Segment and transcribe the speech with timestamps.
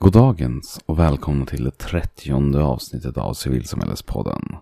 [0.00, 4.56] Goddagens och välkomna till det trettionde avsnittet av Civilsamhällespodden.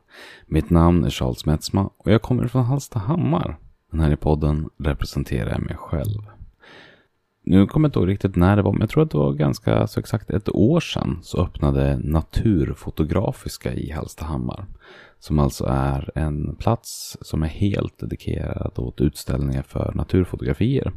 [0.47, 3.59] Mitt namn är Charles Metzma och jag kommer från Hallstahammar.
[3.91, 6.23] Men här i podden representerar jag mig själv.
[7.45, 9.33] Nu kommer jag inte ihåg riktigt när det var, men jag tror att det var
[9.33, 14.67] ganska så exakt ett år sedan så öppnade Naturfotografiska i Hallstahammar.
[15.19, 20.93] Som alltså är en plats som är helt dedikerad åt utställningar för naturfotografier.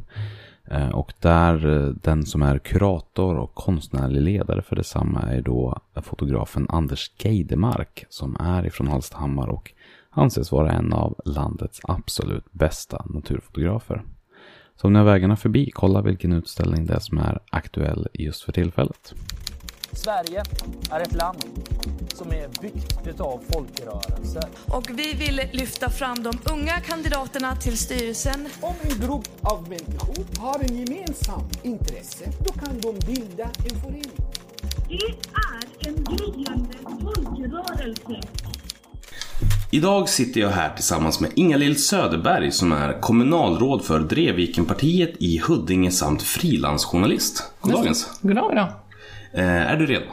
[0.64, 5.80] Eh, och där eh, den som är kurator och konstnärlig ledare för detsamma är då
[6.02, 9.72] fotografen Anders Geidemark som är ifrån Hallstahammar och
[10.10, 14.02] anses vara en av landets absolut bästa naturfotografer.
[14.76, 18.42] Så om ni har vägarna förbi, kolla vilken utställning det är som är aktuell just
[18.42, 19.14] för tillfället.
[19.92, 20.42] Sverige
[20.90, 21.44] är ett land
[22.14, 24.44] som är byggt av folkrörelser.
[24.66, 28.48] Och vi vill lyfta fram de unga kandidaterna till styrelsen.
[28.60, 34.10] Om en grupp av människor har en gemensam intresse, då kan de bilda en förening.
[34.88, 34.94] Det
[35.34, 38.28] är en gryende folkrörelse.
[39.72, 45.90] Idag sitter jag här tillsammans med Inga-Lill Söderberg som är kommunalråd för Drevvikenpartiet i Huddinge
[45.90, 47.52] samt frilansjournalist.
[47.60, 48.18] Goddagens!
[48.22, 48.72] Goddag, goddag.
[49.32, 50.06] Eh, är du redo?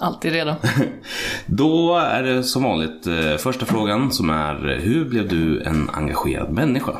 [0.00, 0.54] Alltid redo.
[1.46, 6.50] Då är det som vanligt eh, första frågan som är hur blev du en engagerad
[6.50, 6.92] människa?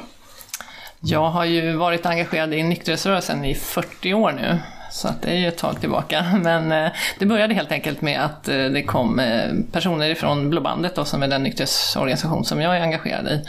[1.00, 4.58] Jag har ju varit engagerad i nykterhetsrörelsen i 40 år nu.
[4.92, 6.24] Så att det är ju ett tag tillbaka.
[6.42, 10.94] Men eh, det började helt enkelt med att eh, det kom eh, personer ifrån Blåbandet,
[10.94, 13.44] då, som är den nykterhetsorganisation som jag är engagerad i,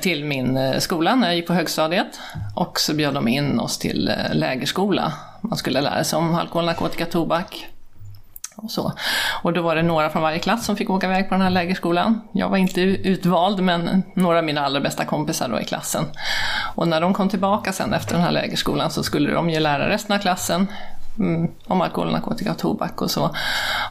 [0.00, 2.20] till min skola när jag gick på högstadiet.
[2.54, 5.12] Och så bjöd de in oss till lägerskola.
[5.40, 7.66] Man skulle lära sig om alkohol, narkotika, tobak,
[8.62, 8.92] och så.
[9.42, 11.50] Och då var det några från varje klass som fick åka iväg på den här
[11.50, 12.20] lägerskolan.
[12.32, 16.04] Jag var inte utvald, men några av mina allra bästa kompisar då i klassen.
[16.74, 19.88] Och när de kom tillbaka sen efter den här lägerskolan så skulle de ju lära
[19.88, 20.66] resten av klassen
[21.18, 23.34] mm, om alkohol, narkotika och tobak och så.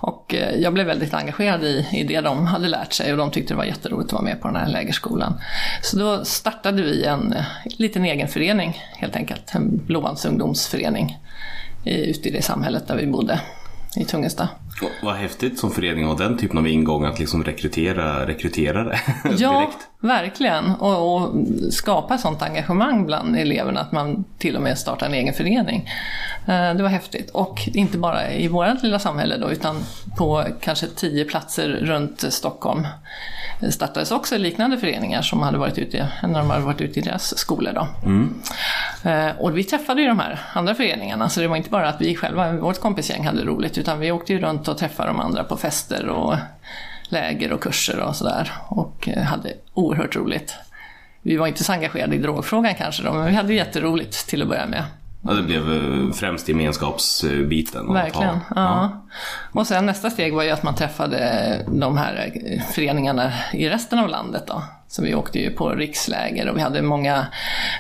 [0.02, 3.32] Och eh, jag blev väldigt engagerad i, i det de hade lärt sig och de
[3.32, 5.42] tyckte det var jätteroligt att vara med på den här lägerskolan.
[5.82, 11.18] Så då startade vi en eh, liten egen förening helt enkelt, en Blåbandsungdomsförening
[11.98, 13.42] ute i det samhället där vi bodde
[13.98, 14.50] i Tungesta.
[15.04, 19.00] Vad häftigt som förening och den typen av ingång att liksom rekrytera rekryterare
[19.38, 19.88] Ja, direkt.
[20.02, 20.72] Verkligen.
[20.72, 21.32] Och, och
[21.74, 25.90] skapa sånt engagemang bland eleverna att man till och med startar en egen förening.
[26.48, 27.30] Eh, Det var häftigt.
[27.30, 29.84] Och inte bara i vårt lilla samhälle då, utan
[30.18, 32.88] på kanske tio platser runt Stockholm
[33.70, 37.38] startades också liknande föreningar som hade varit ute, när de hade varit ute i deras
[37.38, 37.72] skolor.
[37.74, 37.88] Då.
[39.10, 42.02] Eh, Och vi träffade ju de här andra föreningarna, så det var inte bara att
[42.02, 45.44] vi själva, vårt kompisgäng, hade roligt, utan vi åkte ju runt och träffade de andra
[45.44, 46.36] på fester och
[47.10, 48.52] läger och kurser och sådär.
[48.68, 50.54] Och eh, hade oerhört roligt.
[51.22, 54.48] Vi var inte så engagerade i drogfrågan kanske då, men vi hade jätteroligt till att
[54.48, 54.84] börja med.
[55.22, 57.94] Ja, det blev eh, främst gemenskapsbiten.
[57.94, 58.34] Verkligen.
[58.40, 59.02] ta- Ja.
[59.52, 64.00] Och sen nästa steg var ju att man träffade de här eh, föreningarna i resten
[64.00, 64.64] av landet då.
[64.88, 67.28] Så vi åkte ju på riksläger och vi hade många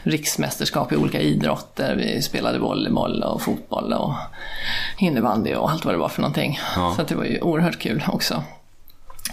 [0.03, 1.95] riksmästerskap i olika idrotter.
[1.95, 4.13] Vi spelade volleyboll och fotboll och
[4.97, 6.59] innebandy och allt vad det var för någonting.
[6.75, 6.93] Ja.
[6.97, 8.43] Så det var ju oerhört kul också.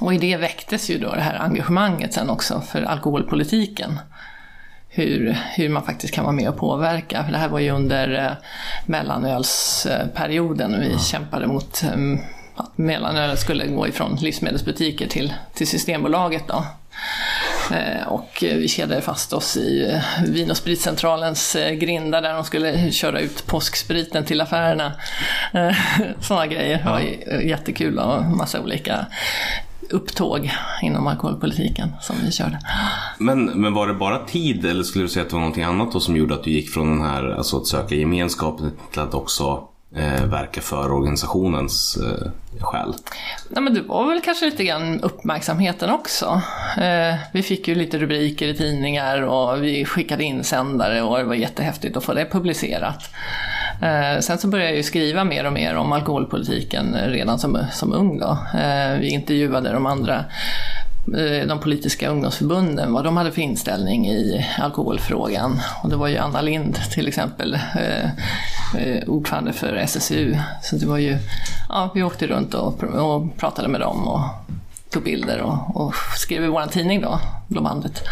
[0.01, 3.99] Och i det väcktes ju då det här engagemanget sen också för alkoholpolitiken
[4.89, 7.25] hur, hur man faktiskt kan vara med och påverka.
[7.25, 8.33] För det här var ju under eh,
[8.87, 10.81] mellanölsperioden.
[10.81, 11.91] Vi kämpade mot eh,
[12.57, 16.49] att mellanölet skulle gå ifrån livsmedelsbutiker till, till Systembolaget.
[16.49, 16.65] Då.
[17.75, 22.91] Eh, Och vi kedjade fast oss i eh, Vin och spritcentralens grindar där de skulle
[22.91, 24.93] köra ut påskspriten till affärerna.
[26.21, 26.79] Sådana grejer.
[26.79, 27.01] Det var
[27.41, 29.07] jättekul och massa olika
[29.91, 30.51] upptåg
[30.83, 32.59] inom alkoholpolitiken som vi körde.
[33.19, 35.93] Men, men var det bara tid eller skulle du säga att det var någonting annat
[35.93, 39.15] då som gjorde att du gick från den här, alltså att söka gemenskapen till att
[39.15, 42.31] också eh, verka för organisationens eh,
[42.61, 42.95] själ?
[43.49, 46.41] Nej, men det var väl kanske lite grann uppmärksamheten också.
[46.79, 51.35] Eh, vi fick ju lite rubriker i tidningar och vi skickade insändare och det var
[51.35, 53.11] jättehäftigt att få det publicerat.
[53.83, 57.59] Eh, sen så började jag ju skriva mer och mer om alkoholpolitiken eh, redan som,
[57.73, 58.19] som ung.
[58.19, 58.39] Då.
[58.59, 60.25] Eh, vi intervjuade de andra
[61.17, 65.61] eh, de politiska ungdomsförbunden, vad de hade för inställning i alkoholfrågan.
[65.83, 68.11] Och det var ju Anna Lind till exempel, eh,
[68.83, 70.37] eh, ordförande för SSU.
[70.63, 71.19] Så det var ju,
[71.69, 74.21] ja, vi åkte runt och, pr- och pratade med dem och
[74.91, 78.03] tog bilder och, och skrev i vår tidning då, Blåbandet.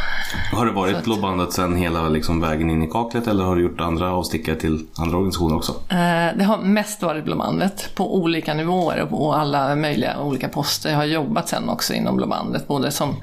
[0.53, 3.63] Har det varit att- Blåbandet sedan hela liksom, vägen in i kaklet eller har du
[3.63, 5.73] gjort andra avstickare till andra organisationer också?
[5.73, 10.91] Eh, Det har mest varit Blåbandet på olika nivåer och på alla möjliga olika poster.
[10.91, 13.17] Jag har jobbat sen också inom Blåbandet, både som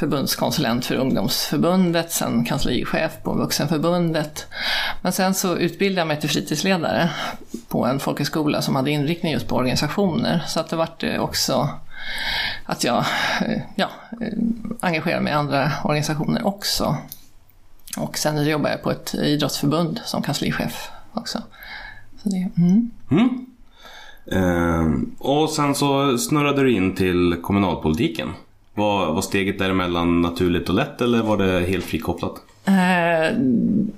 [0.00, 4.46] förbundskonsulent för ungdomsförbundet, sen kanslichef på Vuxenförbundet.
[5.02, 7.10] Men sen så utbildade jag mig till fritidsledare
[7.68, 10.42] på en folkhögskola som hade inriktning just på organisationer.
[10.46, 11.68] Så att det vart eh, också
[12.66, 13.04] att jag
[13.46, 14.38] eh, ja, eh,
[14.80, 16.96] engagerar mig i andra organisationer också.
[17.96, 21.42] Och sen jobbar jag på ett idrottsförbund som kanslichef också.
[22.22, 22.90] Så det, mm.
[23.10, 23.46] mm.
[24.32, 28.28] Ehm, och sen så snurrade du in till kommunalpolitiken.
[28.80, 32.32] Var, var steget däremellan naturligt och lätt eller var det helt frikopplat?
[32.64, 33.36] Eh,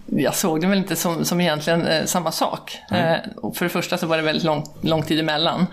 [0.07, 2.79] jag såg det väl inte som, som egentligen eh, samma sak.
[3.37, 5.67] Och för det första så var det väldigt lång, lång tid emellan.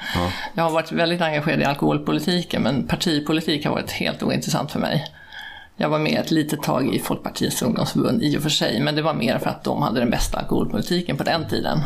[0.54, 5.06] Jag har varit väldigt engagerad i alkoholpolitiken men partipolitik har varit helt ointressant för mig.
[5.82, 9.02] Jag var med ett litet tag i Folkpartiets ungdomsförbund i och för sig, men det
[9.02, 11.80] var mer för att de hade den bästa alkoholpolitiken på den tiden.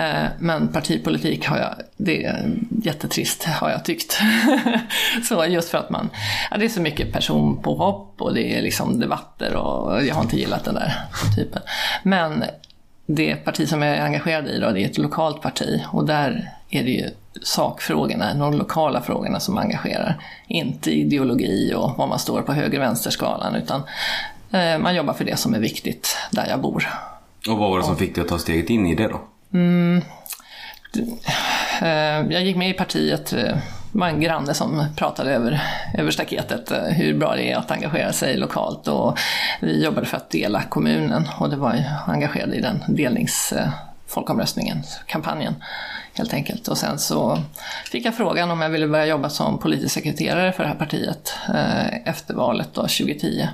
[0.00, 2.50] Eh, Men partipolitik har jag, det är
[2.82, 4.18] jättetrist har jag tyckt.
[5.28, 6.10] så just för att man,
[6.50, 10.36] ja, det är så mycket personpåhopp och det är liksom debatter och jag har inte
[10.36, 10.94] gillat den där
[11.36, 11.62] typen.
[12.02, 12.44] Men
[13.06, 16.55] det parti som jag är engagerad i då, det är ett lokalt parti och där
[16.70, 17.10] är det ju
[17.42, 20.22] sakfrågorna, de lokala frågorna som engagerar.
[20.46, 23.82] Inte ideologi och var man står på höger-vänster-skalan utan
[24.52, 26.88] eh, man jobbar för det som är viktigt där jag bor.
[27.48, 29.20] Och vad var det som fick dig att ta steget in i det då?
[31.82, 33.38] Eh, Jag gick med i partiet, eh,
[33.92, 35.62] det var en granne som pratade över,
[35.98, 39.18] över staketet eh, hur bra det är att engagera sig lokalt och
[39.60, 45.54] vi jobbade för att dela kommunen och det var ju engagerad i den delningsfolkomröstningen, kampanjen
[46.18, 46.68] helt enkelt.
[46.68, 47.38] Och sen så
[47.90, 51.34] fick jag frågan om jag ville börja jobba som politisk sekreterare för det här partiet
[51.48, 53.48] eh, efter valet då, 2010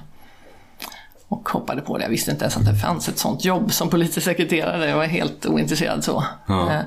[1.28, 2.04] och hoppade på det.
[2.04, 4.88] Jag visste inte ens att det fanns ett sånt jobb som politisk sekreterare.
[4.88, 6.24] Jag var helt ointresserad så.
[6.46, 6.72] Ja.
[6.72, 6.80] Eh,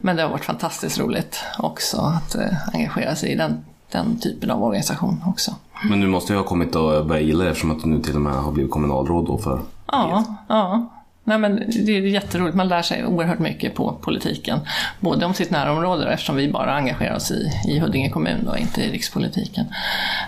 [0.00, 4.50] Men det har varit fantastiskt roligt också att eh, engagera sig i den, den typen
[4.50, 5.54] av organisation också.
[5.84, 8.14] Men du måste ju ha kommit att börja gilla det eftersom att du nu till
[8.14, 10.88] och med har blivit kommunalråd då för Ja, ja.
[11.30, 12.56] Nej, men det är jätteroligt.
[12.56, 14.60] Man lär sig oerhört mycket på politiken.
[15.00, 18.58] Både om sitt närområde, då, eftersom vi bara engagerar oss i, i Huddinge kommun och
[18.58, 19.66] inte i rikspolitiken.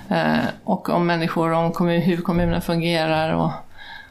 [0.09, 3.51] Eh, och om människor, om kommun, hur kommunen fungerar och,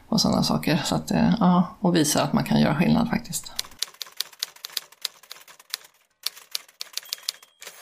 [0.08, 0.80] och sådana saker.
[0.84, 3.52] Så att, eh, ja, och visa att man kan göra skillnad faktiskt.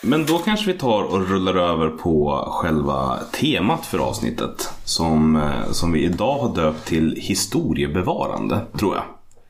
[0.03, 4.73] Men då kanske vi tar och rullar över på själva temat för avsnittet.
[4.85, 9.05] Som, eh, som vi idag har döpt till historiebevarande, tror jag.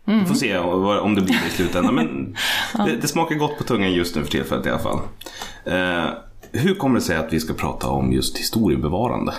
[0.05, 1.95] Vi får se om det blir det i slutändan.
[1.95, 2.37] Men
[2.87, 4.99] det, det smakar gott på tungan just nu för tillfället i alla fall.
[5.65, 6.11] Eh,
[6.53, 9.35] hur kommer det sig att vi ska prata om just historiebevarande?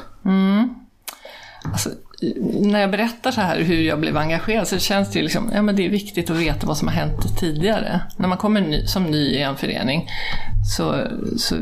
[1.63, 1.89] Alltså,
[2.61, 5.61] när jag berättar så här hur jag blev engagerad så känns det ju liksom, ja
[5.61, 8.01] men det är viktigt att veta vad som har hänt tidigare.
[8.17, 10.09] När man kommer ny, som ny i en förening
[10.77, 11.55] så, så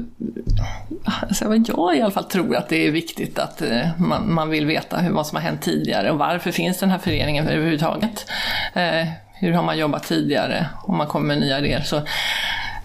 [1.05, 4.65] alltså jag i alla fall tror att det är viktigt att eh, man, man vill
[4.65, 8.25] veta hur, vad som har hänt tidigare och varför finns den här föreningen överhuvudtaget.
[8.73, 11.81] Eh, hur har man jobbat tidigare om man kommer med nya idéer.
[11.81, 12.01] Så,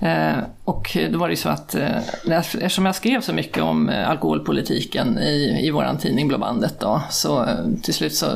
[0.01, 1.99] Eh, och då var det ju så att eh,
[2.31, 7.45] eftersom jag skrev så mycket om eh, alkoholpolitiken i, i våran tidning Blåbandet då, så
[7.45, 8.27] eh, till slut så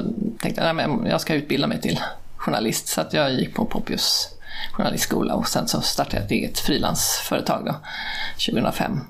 [0.40, 2.00] tänkte jag att jag ska utbilda mig till
[2.36, 2.88] journalist.
[2.88, 4.28] Så att jag gick på Poppius
[4.72, 7.74] journalistskola och sen så startade jag ett eget frilansföretag då,
[8.52, 9.00] 2005.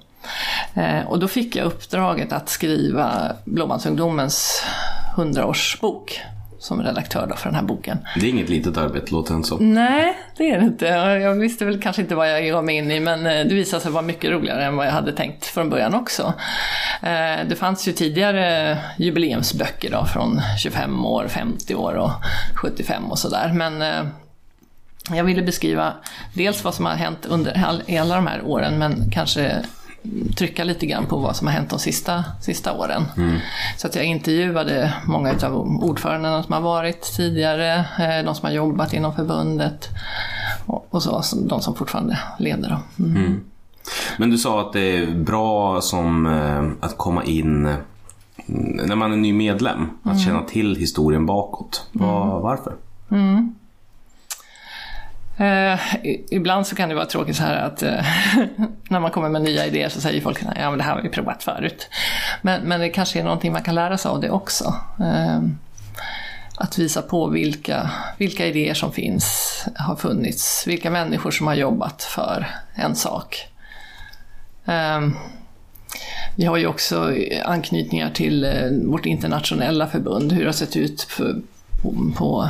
[0.75, 4.62] Eh, och då fick jag uppdraget att skriva Blåbandsungdomens
[5.17, 6.21] 100-årsbok
[6.59, 7.99] som redaktör då för den här boken.
[8.17, 9.59] Det är inget litet arbete, låter det så.
[9.59, 10.87] Nej, det är det inte.
[10.87, 13.83] Jag visste väl kanske inte vad jag gav mig in i, men eh, det visade
[13.83, 16.33] sig vara mycket roligare än vad jag hade tänkt från början också.
[17.03, 22.11] Eh, Det fanns ju tidigare jubileumsböcker då, från 25 år, 50 år och
[22.55, 24.05] 75 och sådär, men eh,
[25.17, 25.93] jag ville beskriva
[26.35, 27.65] dels vad som har hänt under
[27.99, 29.57] alla de här åren, men kanske
[30.37, 33.02] trycka lite grann på vad som har hänt de sista, sista åren.
[33.76, 38.50] Så att jag intervjuade många av ordförandena som har varit tidigare, eh, de som har
[38.50, 39.88] jobbat inom förbundet
[40.90, 42.69] och, så, de som fortfarande leder.
[42.69, 43.05] Då.
[43.05, 43.40] Mm.
[44.19, 47.78] Men du sa att det är bra som eh, att komma in mm,
[48.88, 49.88] när man är ny medlem.
[50.02, 51.88] Att känna till historien bakåt.
[51.93, 52.75] Var, varför?
[55.38, 55.80] Eh,
[56.30, 58.04] ibland så kan det vara tråkigt så här att eh,
[58.88, 61.09] när man kommer med nya idéer så säger folk ja men det här har vi
[61.09, 61.88] provat förut.
[62.42, 64.75] Men, men det kanske är någonting man kan lära sig av det också.
[65.00, 65.40] Eh,
[66.54, 72.02] att visa på vilka, vilka idéer som finns, har funnits, vilka människor som har jobbat
[72.02, 73.49] för en sak.
[74.66, 75.00] Eh,
[76.37, 77.12] Vi har ju också
[77.45, 81.09] anknytningar till eh, vårt internationella förbund, hur det har sett ut
[81.83, 82.49] på, på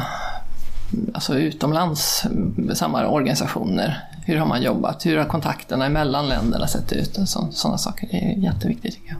[1.14, 2.24] alltså utomlands,
[2.74, 4.04] samma organisationer.
[4.26, 5.06] Hur har man jobbat?
[5.06, 7.18] Hur har kontakterna mellan länderna sett ut?
[7.50, 9.18] Sådana saker är jätteviktigt tycker jag.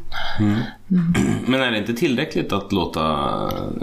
[1.49, 3.01] Men är det inte tillräckligt att låta,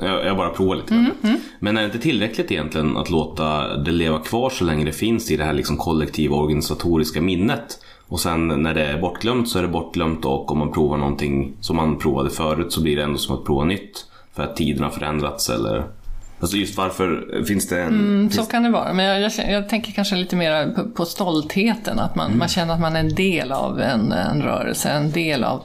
[0.01, 1.39] jag, jag bara provar lite grann.
[1.59, 5.31] Men är det inte tillräckligt egentligen att låta det leva kvar så länge det finns
[5.31, 7.79] i det här liksom kollektiva organisatoriska minnet?
[8.07, 11.53] Och sen när det är bortglömt så är det bortglömt och om man provar någonting
[11.61, 14.05] som man provade förut så blir det ändå som att prova nytt.
[14.33, 15.85] För att tiden har förändrats eller
[16.45, 17.87] Alltså just varför finns det en...
[17.87, 21.05] Mm, så kan det vara, men jag, jag, jag tänker kanske lite mer på, på
[21.05, 25.11] stoltheten, att man, man känner att man är en del av en, en rörelse, en
[25.11, 25.63] del av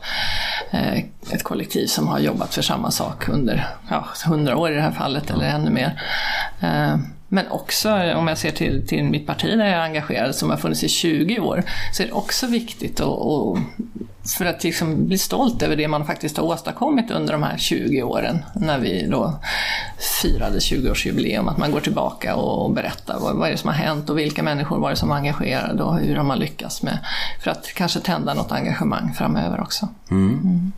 [0.71, 0.99] eh,
[1.31, 4.93] ett kollektiv som har jobbat för samma sak under ja, 100 år i det här
[4.93, 6.03] fallet, eller ännu mer.
[6.61, 6.97] Eh,
[7.33, 10.57] men också om jag ser till, till mitt parti där jag är engagerad, som har
[10.57, 13.59] funnits i 20 år, så är det också viktigt att, att
[14.39, 18.03] för att liksom bli stolt över det man faktiskt har åstadkommit under de här 20
[18.03, 19.41] åren, när vi då
[20.23, 24.11] firade 20-årsjubileum, att man går tillbaka och berättar vad, vad är det som har hänt
[24.11, 26.99] och vilka människor var det som var engagerade och hur har man lyckats med,
[27.41, 29.89] för att kanske tända något engagemang framöver också.
[30.11, 30.73] Mm.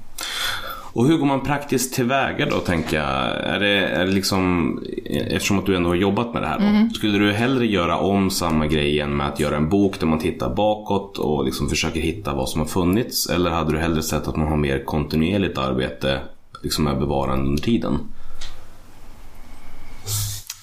[0.95, 3.07] Och hur går man praktiskt tillväga då, tänker jag?
[3.55, 6.65] Är det, är det liksom, eftersom att du ändå har jobbat med det här då,
[6.65, 6.91] Mm.
[6.91, 10.19] skulle du hellre göra om samma grej igen med att göra en bok där man
[10.19, 13.31] tittar bakåt och liksom försöker hitta vad som har funnits?
[13.31, 16.21] Eller hade du hellre sett att man har mer kontinuerligt arbete
[16.63, 17.99] liksom med bevarande under tiden?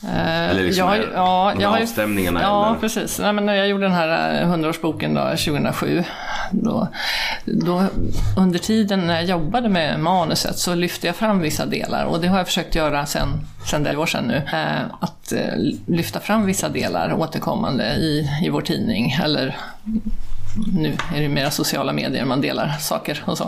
[0.08, 2.80] Eller liksom jag, är- ja, de här avstämningarna, Ja, eller?
[2.80, 3.20] precis.
[3.20, 6.04] Nej, men när jag gjorde den här eh, 100-årsboken då, 2007,
[6.52, 6.88] då,
[7.46, 7.84] då,
[8.38, 12.28] under tiden när jag jobbade med manuset så lyfte jag fram vissa delar och det
[12.28, 13.28] har jag försökt göra sen,
[13.70, 14.36] sen det år sedan nu.
[14.54, 15.54] Eh, att eh,
[15.88, 19.58] lyfta fram vissa delar återkommande i, i vår tidning eller
[20.74, 23.44] nu är det mera sociala medier man delar saker och så.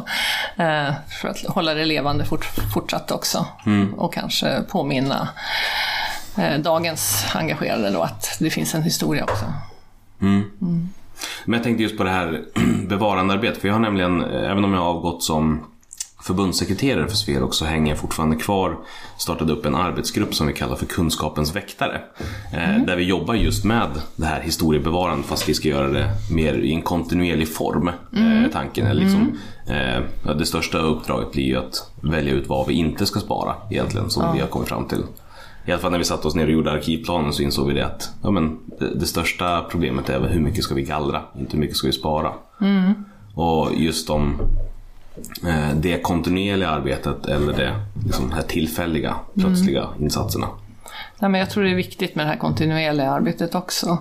[0.58, 3.46] Eh, för att hålla det levande fort, fortsatt också.
[3.98, 5.28] Och kanske påminna eh,
[6.64, 9.46] dagens engagerade då att det finns en historia också.
[11.46, 12.42] Men jag tänkte just på det här
[12.88, 13.62] bevarandearbetet.
[13.62, 15.60] För jag har nämligen, eh, även om jag har avgått som
[16.24, 18.78] förbundssekreterare för Sverok så hänger jag fortfarande kvar.
[19.18, 22.02] Startade upp en arbetsgrupp som vi kallar för Kunskapens väktare.
[22.54, 26.54] Eh, Där vi jobbar just med det här historiebevarandet fast vi ska göra det mer
[26.54, 27.88] i en kontinuerlig form.
[27.88, 32.68] Eh, tanken är liksom, eh, ja, det största uppdraget blir ju att välja ut vad
[32.68, 35.04] vi inte ska spara egentligen som vi har kommit fram till.
[35.66, 37.86] I alla fall när vi satte oss ner och gjorde arkivplanen så insåg vi det
[37.86, 41.52] att ja, men det, det största problemet är väl hur mycket ska vi gallra, inte
[41.52, 42.34] hur mycket ska vi spara.
[43.36, 44.42] Och just om
[45.48, 47.76] eh, det kontinuerliga arbetet eller det
[48.06, 50.48] liksom, här tillfälliga, plötsliga insatserna.
[51.22, 53.98] Nej, men jag tror det är viktigt med det här kontinuerliga arbetet också.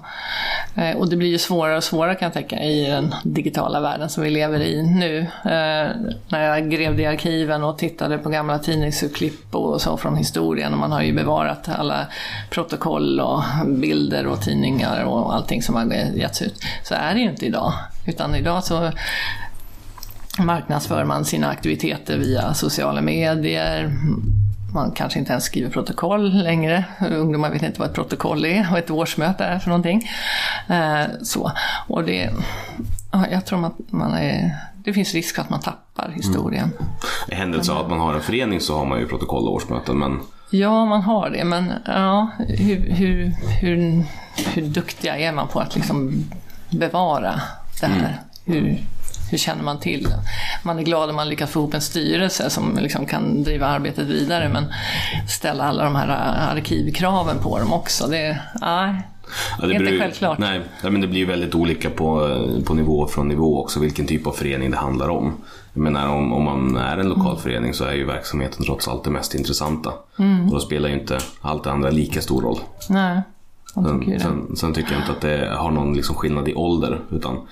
[0.74, 4.08] Eh, och det blir ju svårare och svårare kan jag tänka i den digitala världen
[4.08, 5.18] som vi lever i nu.
[5.44, 5.90] Eh,
[6.28, 10.78] när jag grävde i arkiven och tittade på gamla tidningsurklipp och så från historien och
[10.78, 12.06] man har ju bevarat alla
[12.50, 16.62] protokoll och bilder och tidningar och allting som har getts ut.
[16.82, 17.72] Så är det ju inte idag.
[18.06, 18.90] Utan idag så
[20.38, 23.92] marknadsför man sina aktiviteter via sociala medier.
[24.74, 26.84] Man kanske inte ens skriver protokoll längre.
[27.10, 30.08] Ungdomar vet inte vad ett protokoll är och ett årsmöte är för någonting.
[30.68, 31.52] Eh, så.
[31.88, 32.30] Och det,
[33.12, 36.70] ja, jag tror att man är, det finns risk att man tappar historien.
[37.28, 39.98] I händelse av att man har en förening så har man ju protokoll och årsmöten
[39.98, 40.20] men
[40.52, 44.04] Ja, man har det, men ja, hur, hur, hur,
[44.52, 46.24] hur duktiga är man på att liksom
[46.70, 47.40] bevara
[47.80, 48.20] det här?
[48.44, 48.78] Hur,
[49.30, 50.08] hur känner man till?
[50.62, 54.06] Man är glad om man lyckas få ihop en styrelse som liksom kan driva arbetet
[54.06, 54.64] vidare, men
[55.28, 56.08] ställa alla de här
[56.56, 59.02] arkivkraven på dem också, det, nej,
[59.60, 60.38] Ja, det är inte självklart.
[60.38, 64.32] Nej, men det blir väldigt olika på, på nivå från nivå också vilken typ av
[64.32, 65.32] förening det handlar om.
[65.72, 69.04] Jag menar om, om man är en lokal förening så är ju verksamheten trots allt
[69.04, 69.92] det mest intressanta.
[70.18, 70.46] Mm.
[70.46, 72.58] Och då spelar ju inte allt det andra lika stor roll.
[72.88, 73.22] nej.
[73.75, 76.54] Man tycker Sen, sen, sen tycker jag inte att det har någon liksom skillnad i
[76.54, 77.42] ålder utan eh,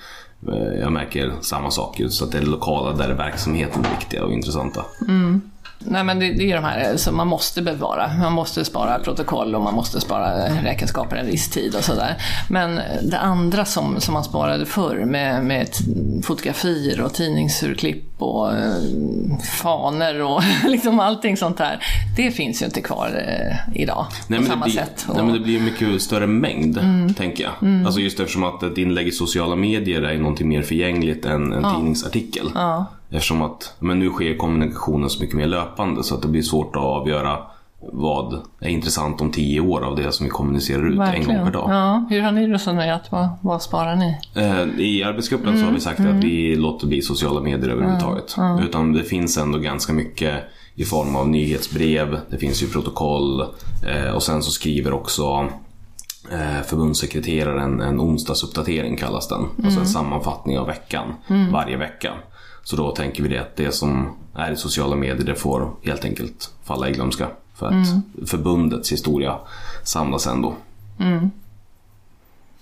[0.47, 4.33] Eh, jag märker samma sak så att det är lokala där verksamheten är viktiga och
[4.33, 4.85] intressanta.
[5.07, 5.41] Mm.
[5.81, 8.11] Nej men det, det är de här som man måste bevara.
[8.17, 12.15] Man måste spara protokoll och man måste spara räkenskaper en viss tid och sådär.
[12.49, 15.67] Men det andra som, som man sparade förr med, med
[16.23, 18.73] fotografier och tidningsurklipp och eh,
[19.61, 21.79] faner och liksom allting sånt där.
[22.17, 25.05] Det finns ju inte kvar eh, idag på men samma blir, sätt.
[25.09, 27.13] Nej, Och- men det blir ju mycket större mängd, Mm.
[27.13, 27.85] tänker jag.
[27.85, 31.73] Alltså just eftersom att ett inlägg i sociala medier är någonting mer förgängligt än en
[31.75, 32.51] tidningsartikel.
[32.55, 32.85] Ja.
[33.11, 36.75] Eftersom att men nu sker kommunikationen så mycket mer löpande så att det blir svårt
[36.75, 37.37] att avgöra
[37.81, 41.51] vad är intressant om tio år av det som vi kommunicerar ut en gång per
[41.51, 41.69] dag.
[41.69, 43.11] Ja, hur har ni resonerat?
[43.11, 44.17] Vad, vad sparar ni?
[44.35, 48.35] Eh, I arbetsgruppen så har vi sagt att vi låter bli sociala medier överhuvudtaget.
[48.61, 50.43] Utan det finns ändå ganska mycket
[50.75, 55.47] i form av nyhetsbrev, det finns ju protokoll eh, och sen så skriver också
[56.31, 59.45] eh, förbundssekreteraren en onsdagsuppdatering kallas den.
[59.65, 61.13] Alltså en sammanfattning av veckan
[61.51, 62.13] varje vecka.
[62.69, 66.05] Så då tänker vi det att det som är i sociala medier det får helt
[66.05, 67.27] enkelt falla i glömska.
[67.53, 69.37] För att förbundets historia
[69.83, 70.53] samlas ändå.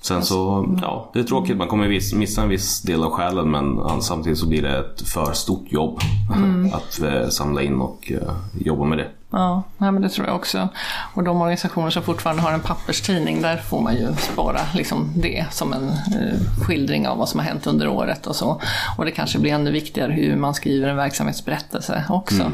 [0.02, 1.58] Sen så, ja, det är tråkigt.
[1.58, 5.34] Man kommer missa en viss del av själen men samtidigt så blir det ett för
[5.34, 6.00] stort jobb
[6.74, 9.08] att eh, samla in och eh, jobba med det.
[9.30, 10.70] Ja, men det tror jag också.
[11.14, 15.46] Och de organisationer som fortfarande har en papperstidning, där får man ju spara liksom det
[15.52, 18.62] som en eh, skildring av vad som har hänt under året och så.
[18.98, 22.52] Och det kanske blir ännu viktigare hur man skriver en verksamhetsberättelse också.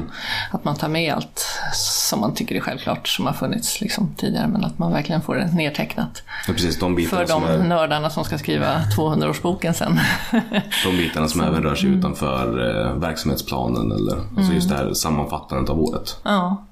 [0.51, 4.47] Att man tar med allt som man tycker är självklart som har funnits liksom, tidigare,
[4.47, 6.23] men att man verkligen får det nedtecknat.
[6.47, 9.99] Ja, precis, de För de är, nördarna som ska skriva 200-årsboken sen.
[10.85, 15.69] de bitarna som även rör sig utanför eh, verksamhetsplanen eller alltså just det här sammanfattandet
[15.69, 16.17] av året.
[16.23, 16.62] ja,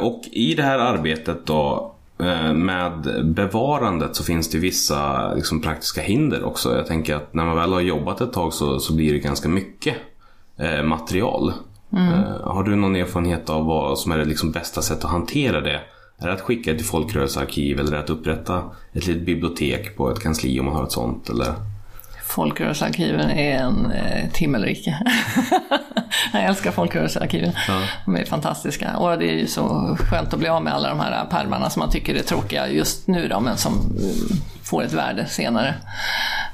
[0.00, 6.00] och i det här arbetet då eh, med bevarandet så finns det vissa liksom, praktiska
[6.00, 6.76] hinder också.
[6.76, 9.48] Jag tänker att när man väl har jobbat ett tag så, så blir det ganska
[9.48, 9.96] mycket
[10.56, 11.52] eh, material.
[11.92, 15.60] Eh, har du någon erfarenhet av vad som är det liksom bästa sättet att hantera
[15.60, 15.80] det?
[16.18, 20.10] Är det att skicka till folkrörelsearkiv eller är det att upprätta ett litet bibliotek på
[20.10, 21.28] ett kansli om man har ett sånt?
[21.28, 21.54] Eller?
[22.34, 24.98] Folkrörelsearkiven är en eh, ett himmelrike.
[26.32, 27.52] jag älskar folkrörelsearkiven.
[28.04, 28.96] De är fantastiska.
[28.96, 31.80] Och det är ju så skönt att bli av med alla de här pärmarna som
[31.80, 35.74] man tycker är tråkiga just nu då, men som eh, får ett värde senare.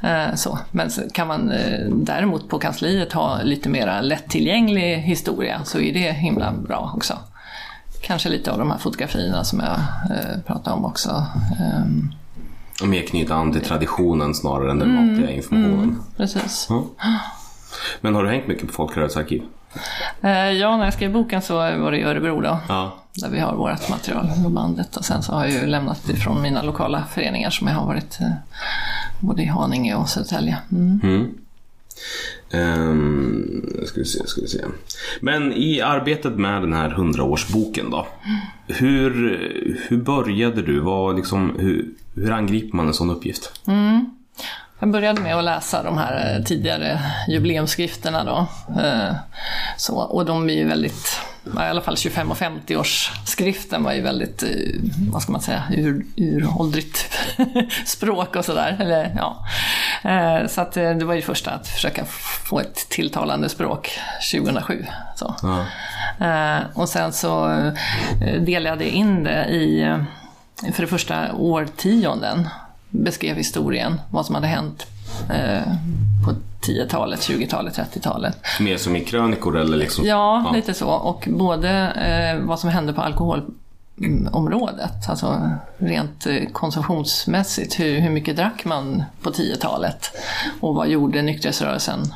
[0.02, 0.58] Eh, Så.
[0.70, 5.94] Men så kan man eh, däremot på kansliet ha lite mer lättillgänglig historia så är
[5.94, 7.18] det himla bra också.
[8.02, 9.78] Kanske lite av de här fotografierna som jag
[10.18, 11.26] eh, pratade om också.
[11.60, 12.12] Ehm,
[12.82, 16.02] Och mer knyta an till traditionen snarare än den matliga informationen.
[16.16, 16.66] Precis.
[16.70, 16.86] Ja.
[18.00, 19.42] Men har du hängt mycket på folkrörelsearkiv?
[20.22, 22.60] Eh, Ja, när jag skrev boken så var det i Örebro då.
[22.68, 22.94] Ja.
[23.14, 24.96] Där vi har vårt material på bandet.
[24.96, 27.86] Och sen så har jag ju lämnat det från mina lokala föreningar som jag har
[27.86, 28.30] varit eh,
[29.20, 30.58] både i Haninge och Södertälje.
[30.72, 31.00] Mm.
[31.02, 31.34] Mm.
[32.50, 34.64] Ehm, ska vi se, ska vi se.
[35.20, 38.06] Men i arbetet med den här 100-årsboken då.
[38.66, 39.12] Hur,
[39.88, 40.80] hur började du?
[40.80, 41.86] Vad, liksom, hur,
[42.22, 43.52] hur angriper man en sån uppgift?
[44.80, 48.46] Jag började med att läsa de här eh, tidigare jubileumsskrifterna då.
[48.82, 49.14] Eh,
[49.76, 54.42] Så, och de är ju väldigt, i alla fall 25 och 50-årsskriften var ju väldigt,
[54.42, 54.48] eh,
[55.12, 57.10] vad ska man säga, ur, uråldrigt
[57.86, 59.10] språk och sådär.
[59.16, 59.46] Ja.
[60.48, 62.04] Så att det var ju första att försöka
[62.48, 63.90] få ett tilltalande språk
[64.32, 64.84] 2007.
[65.16, 65.34] Så.
[65.42, 65.64] Ja.
[66.74, 67.48] Och sen så
[68.40, 69.96] delade jag in det i,
[70.72, 72.48] för det första, årtionden.
[72.90, 74.86] Beskrev historien, vad som hade hänt
[75.30, 75.62] eh,
[76.24, 76.34] på
[76.66, 78.38] 10-talet, 20-talet, 30-talet.
[78.60, 80.04] Mer som i krönikor eller liksom?
[80.04, 80.88] Ja, lite så.
[80.88, 88.36] Och både eh, vad som hände på alkoholområdet, alltså rent eh, konsumtionsmässigt, hur, hur mycket
[88.36, 90.10] drack man på 10-talet?
[90.60, 92.14] Och vad gjorde nykterhetsrörelsen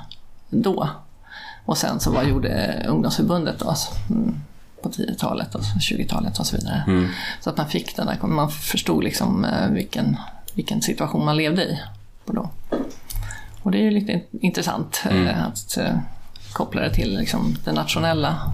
[0.51, 0.89] då?
[1.65, 3.75] Och sen så vad gjorde ungdomsförbundet då?
[3.75, 4.35] Så, mm,
[4.83, 7.09] på 10-talet och 20-talet och så vidare.
[7.41, 10.17] Så att man fick den där, man förstod liksom eh, vilken,
[10.55, 11.79] vilken situation man levde i.
[12.25, 12.51] På då.
[13.63, 15.95] Och det är ju lite in- intressant eh, att eh,
[16.53, 18.53] koppla det till liksom, den nationella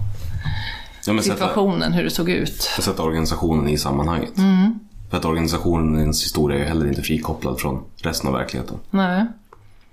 [1.05, 2.61] ja, men sätta, situationen, hur det såg ut.
[2.61, 4.33] sätta organisationen i sammanhanget.
[5.09, 8.77] För att organisationens historia är ju heller inte frikopplad från resten av verkligheten.
[8.89, 9.25] Nej.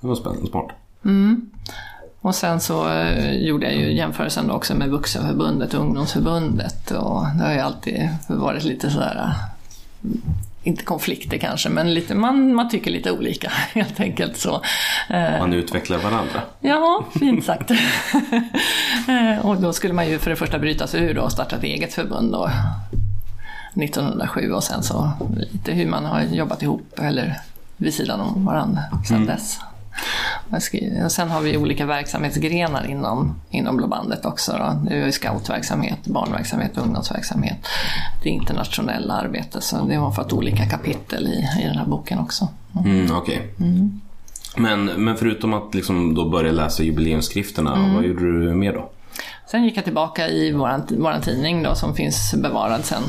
[0.00, 0.70] Det var spännande, smart.
[2.26, 6.90] Och sen så eh, gjorde jag ju jämförelsen också med Vuxenförbundet och Ungdomsförbundet.
[6.90, 9.32] Och det har ju alltid varit lite sådär, eh,
[10.62, 14.36] inte konflikter kanske, men lite, man, man tycker lite olika helt enkelt.
[14.36, 14.54] Så.
[15.10, 16.40] Eh, Man utvecklar varandra.
[16.60, 17.70] Ja, fint sagt.
[19.42, 21.94] Och då skulle man ju för det första bryta sig ur och starta ett eget
[21.94, 22.50] förbund då,
[23.74, 27.40] 1907 och sen så lite hur man har jobbat ihop eller
[27.76, 29.60] vid sidan om varandra sedan dess.
[31.04, 34.52] Och sen har vi olika verksamhetsgrenar inom, inom Blå bandet också.
[34.52, 34.88] Då.
[34.88, 37.66] Det är scoutverksamhet, barnverksamhet, ungdomsverksamhet.
[38.22, 42.48] Det internationella arbetet, så det har fått olika kapitel i, i den här boken också.
[42.84, 43.54] Mm, Okej.
[44.56, 48.90] Men, men förutom att liksom då börja läsa jubileumsskrifterna, vad gjorde du mer då?
[49.50, 53.02] Sen gick jag tillbaka i våran tidning då, som finns bevarad sen,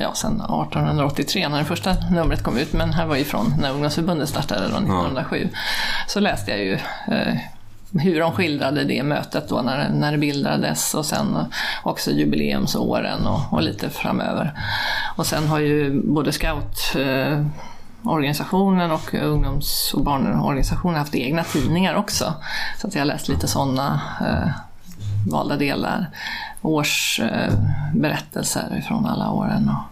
[0.00, 3.70] ja, sen 1883 när det första numret kom ut, men här var ju från när
[3.70, 5.48] ungdomsförbundet startade då, 1907.
[6.06, 6.74] Så läste jag ju
[7.08, 7.34] eh,
[7.92, 11.38] hur de skildrade det mötet då när, när det bildades och sen
[11.82, 14.52] också jubileumsåren och, och lite framöver.
[15.16, 17.46] Och sen har ju både scout eh,
[18.02, 22.34] organisationen och ungdoms och barnorganisationen haft egna tidningar också.
[22.78, 24.48] Så att jag har läst lite sådana eh,
[25.30, 26.10] valda delar.
[26.62, 29.82] Årsberättelser eh, från alla åren och,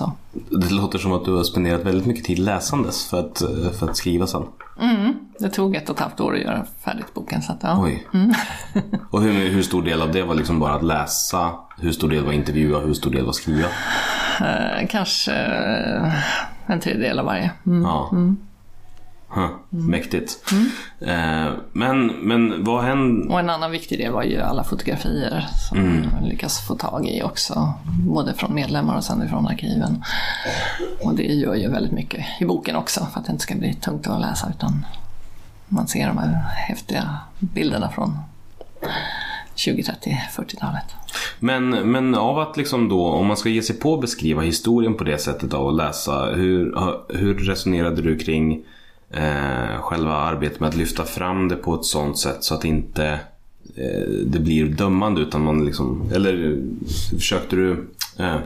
[0.00, 0.56] och, så.
[0.56, 3.42] Det låter som att du har spenderat väldigt mycket tid läsandes för att,
[3.78, 4.42] för att skriva sen.
[4.80, 7.42] Mm, det tog ett och ett halvt år att göra färdigt boken.
[7.42, 7.82] Så att, ja.
[7.82, 8.06] Oj.
[8.14, 8.32] Mm.
[9.10, 11.50] och hur, hur stor del av det var liksom bara att läsa?
[11.78, 12.80] Hur stor del var intervjua?
[12.80, 13.68] Hur stor del var skriva?
[14.40, 15.32] Eh, kanske
[16.66, 17.50] en tredjedel av varje.
[17.66, 17.82] Mm.
[17.82, 18.08] Ja.
[18.12, 18.36] Mm.
[19.28, 20.52] Huh, mäktigt.
[20.52, 20.66] Mm.
[21.00, 23.32] Eh, men, men vad hände?
[23.32, 26.08] Och en annan viktig del var ju alla fotografier som mm.
[26.22, 27.72] lyckas få tag i också.
[28.06, 30.04] Både från medlemmar och sen från arkiven.
[31.02, 33.74] Och det gör ju väldigt mycket i boken också för att det inte ska bli
[33.74, 34.86] tungt att läsa utan
[35.68, 36.32] man ser de här
[36.68, 38.18] häftiga bilderna från
[39.54, 40.84] 20, 30, 40-talet.
[41.38, 44.94] Men, men av att liksom då, om man ska ge sig på att beskriva historien
[44.94, 46.74] på det sättet av att läsa, hur,
[47.08, 48.64] hur resonerade du kring
[49.10, 53.06] eh, själva arbetet med att lyfta fram det på ett sånt sätt så att inte
[53.76, 56.62] eh, det blir dömande utan man liksom, eller
[57.18, 57.88] försökte du,
[58.18, 58.36] eh,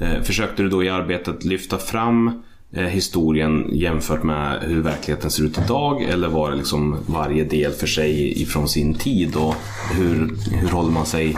[0.00, 5.42] eh, försökte du då i arbetet lyfta fram eh, historien jämfört med hur verkligheten ser
[5.42, 9.54] ut idag eller var det liksom varje del för sig ifrån sin tid och
[9.92, 11.36] hur, hur håller man sig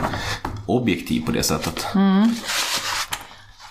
[0.65, 1.85] objektiv på det sättet?
[1.95, 2.29] Mm.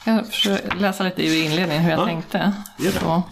[0.05, 2.53] Jag försöker läsa lite i inledningen hur jag ja, tänkte.
[3.01, 3.23] Så.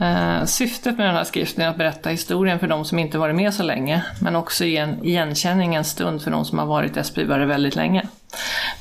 [0.00, 3.36] Eh, syftet med den här skriften är att berätta historien för de som inte varit
[3.36, 6.96] med så länge, men också ge en igenkänning en stund för de som har varit
[6.96, 8.02] SPU-are väldigt länge.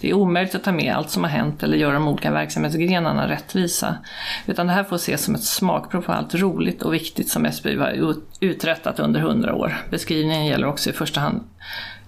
[0.02, 3.30] Det är omöjligt att ta med allt som har hänt eller göra de olika verksamhetsgrenarna
[3.30, 3.98] rättvisa,
[4.46, 7.80] utan det här får ses som ett smakprov på allt roligt och viktigt som SPU
[7.80, 9.78] har uträttat under hundra år.
[9.90, 11.44] Beskrivningen gäller också i första hand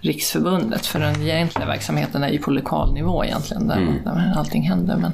[0.00, 4.32] Riksförbundet, för den egentliga verksamheten är ju på lokal nivå egentligen, där, mm.
[4.36, 4.96] allting händer.
[4.96, 5.12] Men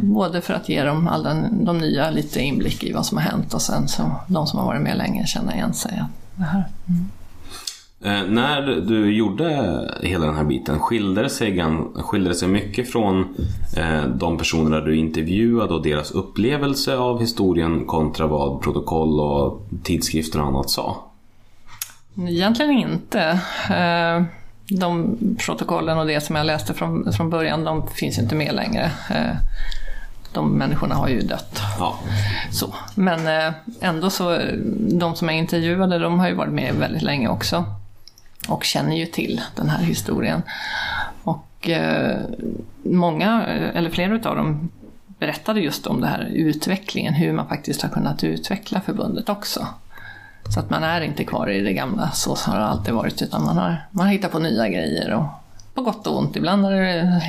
[0.00, 3.54] både för att ge dem alla de nya lite inblick i vad som har hänt
[3.54, 6.02] och sen så de som har varit med länge känner igen sig.
[6.34, 6.64] Det här.
[6.88, 7.08] Mm.
[8.00, 9.50] Eh, när du gjorde
[10.02, 11.64] hela den här biten, skilde det sig,
[11.94, 13.36] skilde det sig mycket från
[13.76, 20.40] eh, de personerna du intervjuade och deras upplevelse av historien kontra vad protokoll och tidskrifter
[20.40, 21.04] och annat sa?
[22.28, 23.20] Egentligen inte.
[23.70, 24.22] Eh,
[24.70, 28.90] de protokollen och det som jag läste från, från början, de finns inte med längre.
[29.10, 29.36] Eh,
[30.32, 31.60] de människorna har ju dött.
[31.78, 31.98] Ja.
[32.50, 32.74] Så.
[32.94, 34.38] Men eh, ändå så,
[34.78, 37.64] de som är intervjuade, de har ju varit med väldigt länge också.
[38.48, 40.42] Och känner ju till den här historien.
[41.22, 42.18] Och eh,
[42.82, 44.70] många, eller flera utav dem,
[45.18, 49.66] berättade just om den här utvecklingen, hur man faktiskt har kunnat utveckla förbundet också.
[50.54, 53.44] Så att man är inte kvar i det gamla, så har det alltid varit, utan
[53.44, 55.14] man har, man har hittat på nya grejer.
[55.14, 55.24] Och
[55.78, 56.36] på gott och ont.
[56.36, 57.22] Ibland har det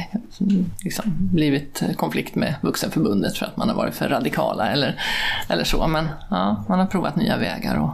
[0.83, 5.01] liksom blivit konflikt med Vuxenförbundet för att man har varit för radikala eller,
[5.49, 5.87] eller så.
[5.87, 7.89] Men ja, man har provat nya vägar och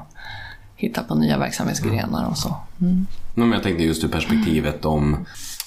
[0.75, 2.55] hittat på nya verksamhetsgrenar och så.
[2.81, 3.07] Mm.
[3.33, 5.25] Men jag tänkte just ur perspektivet om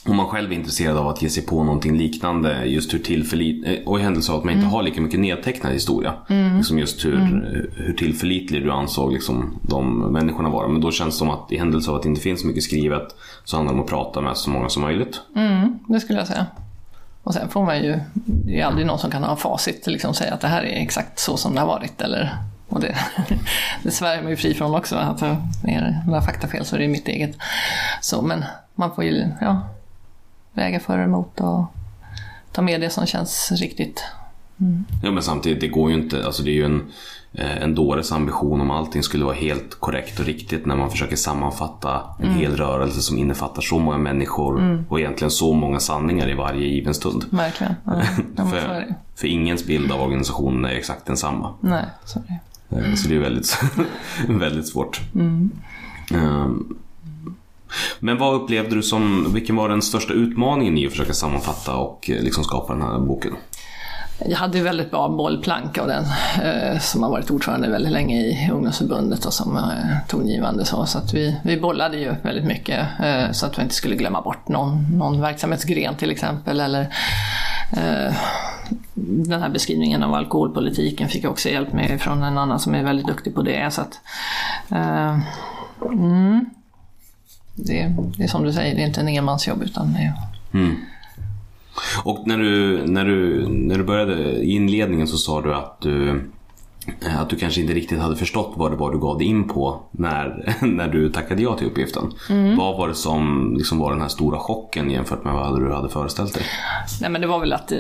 [0.09, 3.67] om man själv är intresserad av att ge sig på någonting liknande just hur tillförlit
[3.67, 4.73] eh, och i händelse av att man inte mm.
[4.73, 6.15] har lika mycket nedtecknad historia.
[6.29, 6.57] Mm.
[6.57, 7.45] Liksom just hur, mm.
[7.77, 10.69] hur tillförlitlig du ansåg liksom, de människorna vara.
[10.69, 13.17] Men då känns det som att i händelse av att det inte finns mycket skrivet
[13.45, 15.21] så handlar det om att prata med så många som möjligt.
[15.37, 16.47] Mm, det skulle jag säga.
[17.23, 20.15] Och sen får man ju, det är aldrig någon som kan ha facit och liksom
[20.15, 22.01] säga att det här är exakt så som det har varit.
[22.01, 22.37] Eller,
[22.69, 22.95] och det,
[23.83, 24.97] det svär man ju fri från också.
[24.97, 27.37] Att är det några faktafel så är det mitt eget.
[28.01, 28.45] Så, men
[28.75, 29.69] man får ju, ja,
[30.59, 31.65] väga för och emot och
[32.53, 34.05] ta med det som känns riktigt.
[34.61, 34.85] Mm.
[35.03, 36.83] Ja men samtidigt, det går ju inte, alltså det är ju en,
[37.33, 41.17] eh, en dåres ambition om allting skulle vara helt korrekt och riktigt när man försöker
[41.17, 42.39] sammanfatta en mm.
[42.39, 44.85] hel rörelse som innefattar så många människor mm.
[44.89, 47.25] och egentligen så många sanningar i varje given stund.
[47.31, 47.75] Verkligen.
[47.85, 48.03] Ja,
[48.51, 51.55] för, för ingens bild av organisationen är exakt densamma.
[51.61, 52.25] Nej, så är
[52.69, 52.89] det.
[52.89, 53.59] Eh, så det är väldigt,
[54.29, 55.01] väldigt svårt.
[55.15, 56.79] Um,
[58.01, 62.11] men vad upplevde du som, vilken var den största utmaningen i att försöka sammanfatta och
[62.11, 63.33] eh, liksom skapa den här boken?
[64.27, 66.05] Jag hade väldigt bra bollplank av den
[66.43, 69.63] eh, som har varit ordförande väldigt länge i ungdomsförbundet och som eh,
[70.09, 70.87] tongivande så.
[70.87, 74.23] Så att vi, vi bollade ju väldigt mycket eh, så att vi inte skulle glömma
[74.23, 76.61] bort någon, någon verksamhetsgren till exempel.
[76.61, 76.95] Eller,
[78.95, 82.85] den här beskrivningen av alkoholpolitiken fick jag också hjälp med från en annan som är
[82.85, 83.71] väldigt duktig på det.
[83.75, 84.01] Så att,
[85.91, 86.51] mm,
[87.67, 90.13] det, det är som du säger, det är inte en enmansjobb utan det är...
[90.59, 90.77] Mm.
[92.05, 96.23] Och när du, när, du, när du började i inledningen så sa du att du
[97.19, 99.81] att du kanske inte riktigt hade förstått vad det var du gav dig in på
[99.91, 102.13] när, när du tackade ja till uppgiften.
[102.59, 105.89] Vad var det som liksom var den här stora chocken jämfört med vad du hade
[105.89, 106.43] föreställt dig?
[107.01, 107.79] Nej men det var väl att eh,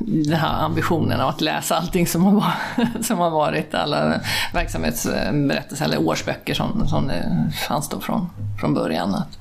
[0.00, 2.44] den här ambitionen av att läsa allting som har,
[3.02, 4.20] som har varit, alla
[4.54, 9.14] verksamhetsberättelser eller årsböcker som, som det fanns då från, från början.
[9.14, 9.38] Att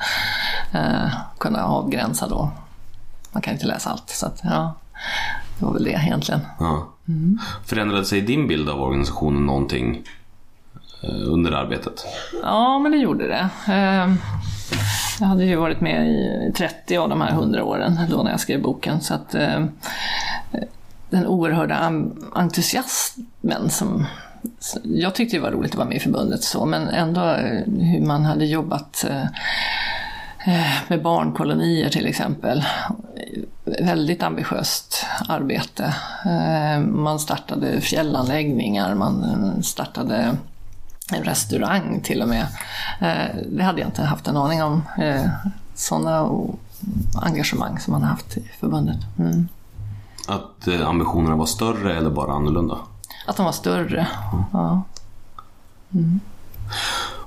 [0.73, 2.51] eh, kunna avgränsa då.
[3.31, 4.09] Man kan inte läsa allt.
[4.09, 4.73] Så att, ja,
[5.59, 6.41] det var väl det egentligen.
[6.59, 6.94] Ja.
[7.07, 7.39] Mm.
[7.65, 10.03] Förändrade sig din bild av organisationen någonting
[11.03, 12.05] eh, under arbetet?
[12.43, 13.49] Ja, men det gjorde det.
[13.73, 14.17] Ehm,
[15.19, 18.39] jag hade ju varit med i 30 av de här 100 åren då när jag
[18.39, 19.01] skrev boken.
[19.01, 19.65] Så att eh,
[21.09, 21.91] den oerhörda
[22.33, 24.05] entusiasmen som
[24.83, 28.05] jag tyckte det var roligt att vara med i förbundet så, men ändå eh, hur
[28.05, 29.05] man hade jobbat
[30.87, 32.63] med barnkolonier till exempel.
[33.81, 35.93] Väldigt ambitiöst arbete.
[36.25, 40.37] Eh, Man startade fjällanläggningar, man eh, startade
[41.13, 42.47] en restaurang till och med.
[43.01, 44.81] Eh, Det hade jag inte haft en aning om.
[45.75, 46.29] Sådana
[47.21, 48.97] engagemang som man har haft i förbundet.
[49.19, 49.47] Mm.
[50.27, 52.77] Att eh, ambitionerna var större eller bara annorlunda?
[53.27, 54.07] Att de var större.
[54.53, 54.81] Ja.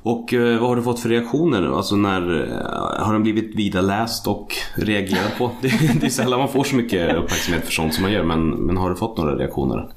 [0.02, 1.76] Och eh, vad har du fått för reaktioner?
[1.76, 5.50] Alltså när, eh, har den blivit vida läst och reagerat på?
[5.60, 8.50] Det, det är sällan man får så mycket uppmärksamhet för sånt som man gör, men,
[8.50, 9.88] men har du fått några reaktioner?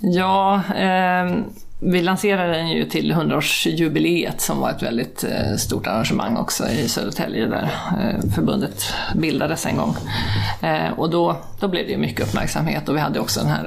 [0.00, 1.36] Ja, eh,
[1.80, 6.88] vi lanserade den ju till 100-årsjubileet som var ett väldigt eh, stort arrangemang också i
[6.88, 9.96] Södertälje där eh, förbundet bildades en gång.
[10.62, 13.64] Eh, och då, då blev det ju mycket uppmärksamhet och vi hade också den här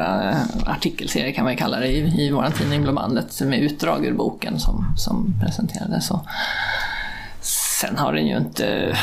[0.66, 4.06] artikelserien artikelserie kan man ju kalla det i, i vår tidning Blå bandet med utdrag
[4.06, 6.08] ur boken som, som presenterades.
[6.08, 6.22] Så.
[7.82, 8.98] Sen har den ju inte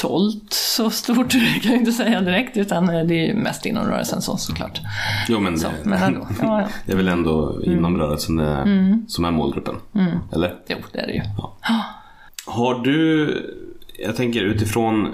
[0.00, 4.36] sålt så stort, kan jag inte säga direkt, utan det är mest inom rörelsen så
[4.36, 4.80] såklart.
[5.28, 6.26] Jo, men, Så, det, men ändå.
[6.42, 6.68] Ja, ja.
[6.86, 8.64] det är väl ändå inom rörelsen det,
[9.08, 9.74] som är målgruppen?
[10.32, 10.54] Eller?
[10.68, 11.22] Jo, det är det ju.
[12.46, 13.34] Har du,
[13.98, 15.08] jag tänker utifrån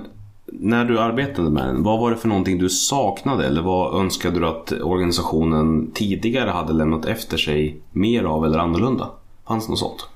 [0.46, 4.40] när du arbetade med den, vad var det för någonting du saknade eller vad önskade
[4.40, 9.10] du att organisationen tidigare hade lämnat efter sig mer av eller annorlunda?
[9.48, 10.08] Fanns det något sånt?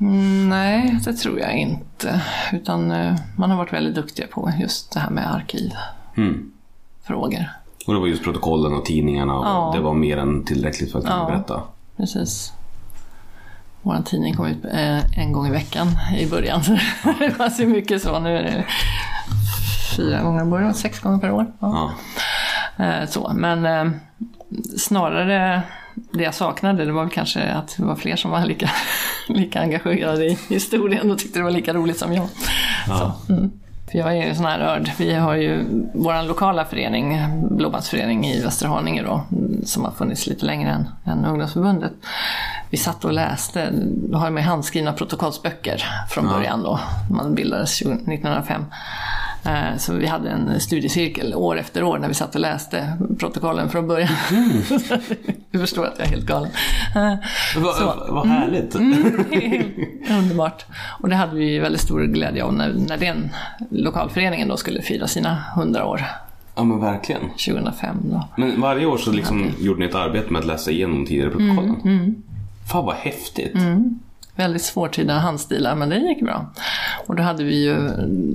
[0.00, 2.20] Mm, Nej, det tror jag inte.
[2.52, 7.38] Utan eh, man har varit väldigt duktiga på just det här med arkivfrågor.
[7.38, 7.48] Mm.
[7.86, 9.72] Och det var just protokollen och tidningarna och Ja.
[9.76, 11.26] det var mer än tillräckligt för att kunna Ja.
[11.26, 11.62] berätta.
[11.96, 12.52] Precis.
[13.82, 15.86] Vår tidning kom ut eh, en gång i veckan
[16.18, 16.64] i början.
[16.64, 16.72] Så
[17.18, 18.18] det fanns ju mycket så.
[18.18, 18.64] Nu är det
[19.96, 21.46] fyra gånger om året, sex gånger per år.
[21.60, 21.90] Ja.
[22.78, 23.94] Eh, Så, men
[24.78, 25.62] snarare
[26.10, 28.70] det jag saknade det var väl kanske att det var fler som var lika,
[29.28, 32.28] lika engagerade i historien och tyckte det var lika roligt som jag.
[32.86, 33.50] Så, mm.
[33.90, 34.90] För jag är ju sån här nörd.
[34.98, 37.18] Vi har ju vår lokala förening,
[37.50, 39.22] Blåbandsförening i Västerhaninge då,
[39.64, 41.92] som har funnits lite längre än, än ungdomsförbundet.
[42.70, 43.70] Vi satt och läste,
[44.10, 46.80] då har jag med handskrivna protokollsböcker från början då.
[47.10, 48.64] Man bildades 20- 1905.
[49.46, 53.70] Eh, Så vi hade en studiecirkel år efter år när vi satt och läste protokollen
[53.70, 54.08] från början.
[55.50, 56.50] du förstår att jag är helt galen.
[57.56, 58.72] Vad, vad härligt!
[58.72, 60.64] det är helt underbart.
[61.00, 63.28] Och det hade vi väldigt stor glädje av när, när den
[63.70, 66.02] lokalföreningen då skulle fira sina 100 år,
[66.58, 67.20] Ja men verkligen.
[67.20, 68.28] 2005 då.
[68.36, 71.80] Men varje år så liksom gjorde ni ett arbete med att läsa igenom tidigare protokollen.
[71.84, 72.14] Mm,
[72.72, 73.54] Fan vad häftigt.
[74.36, 76.46] Väldigt svårtydda handstilar, men det gick bra.
[77.06, 77.76] Och då hade vi ju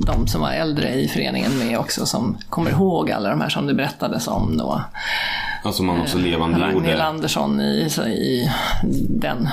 [0.06, 3.68] de som var äldre i föreningen med också, som kommer ihåg alla de här som
[3.68, 4.82] det berättades om då.
[5.64, 7.04] Alltså man också levande Ragnhild gjorde.
[7.04, 8.52] Andersson i, i
[9.10, 9.50] den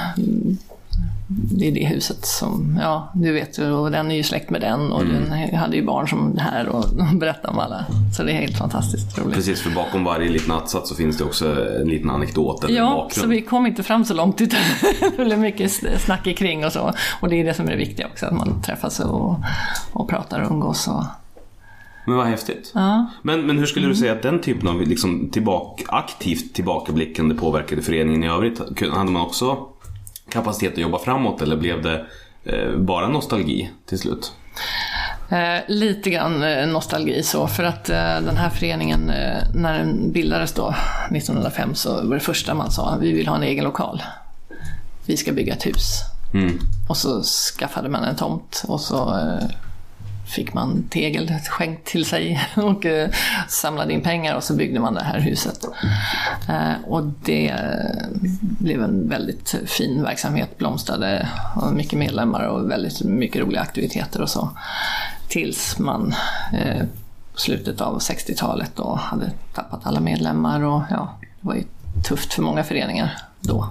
[1.60, 4.92] i det huset som, ja du vet ju, och den är ju släkt med den
[4.92, 5.14] och Mm.
[5.50, 7.84] den hade ju barn som det här och berättar om alla.
[8.16, 9.34] Så det är helt fantastiskt roligt.
[9.34, 12.84] Precis, för bakom varje liten att-sats så finns det också en liten anekdot eller Ja,
[12.90, 13.12] bakgrund.
[13.12, 14.60] så vi kom inte fram så långt utan
[15.16, 16.92] det blev mycket snack kring och så.
[17.20, 19.36] Och det är det som är det viktiga också, att man träffas och,
[19.92, 20.88] och pratar och umgås.
[20.88, 21.04] Och,
[22.06, 22.72] Men vad häftigt.
[22.74, 23.06] ja.
[23.22, 27.82] Men, men hur skulle du säga att den typen av liksom, tillbaka, aktivt tillbakablickande påverkade
[27.82, 28.58] föreningen i övrigt?
[28.92, 29.58] Hade man också
[30.30, 32.06] kapacitet att jobba framåt eller blev det
[32.44, 34.32] eh, bara nostalgi till slut?
[35.28, 40.12] Eh, lite grann eh, nostalgi så, för att eh, den här föreningen, eh, när den
[40.12, 40.74] bildades då,
[41.10, 44.02] 1905, så var det första man sa, vi vill ha en egen lokal.
[45.06, 46.02] Vi ska bygga ett hus.
[46.34, 46.58] Mm.
[46.88, 49.48] Och så skaffade man en tomt och så eh,
[50.28, 53.10] fick man tegel skänkt till sig och eh,
[53.48, 55.64] samlade in pengar och så byggde man det här huset.
[56.48, 58.06] Eh, och det eh,
[58.40, 64.30] blev en väldigt fin verksamhet, blomstrade och mycket medlemmar och väldigt mycket roliga aktiviteter och
[64.30, 64.50] så.
[65.28, 66.14] Tills man
[67.34, 71.64] slutet av 60-talet då hade tappat alla medlemmar och ja, det var ju
[72.08, 73.68] tufft för många föreningar då.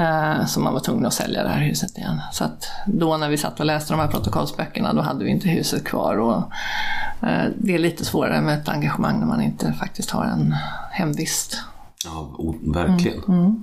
[0.00, 2.20] Eh, Så man var tvungen att sälja det här huset igen.
[2.32, 5.48] Så att då när vi satt och läste de här protokollsböckerna då hade vi inte
[5.48, 6.16] huset kvar.
[6.16, 6.36] Och
[7.28, 10.54] eh, det är lite svårare med ett engagemang när man inte faktiskt har en
[10.90, 11.58] hemvist.
[12.04, 12.30] Ja,
[12.62, 13.22] verkligen.
[13.28, 13.62] Mm,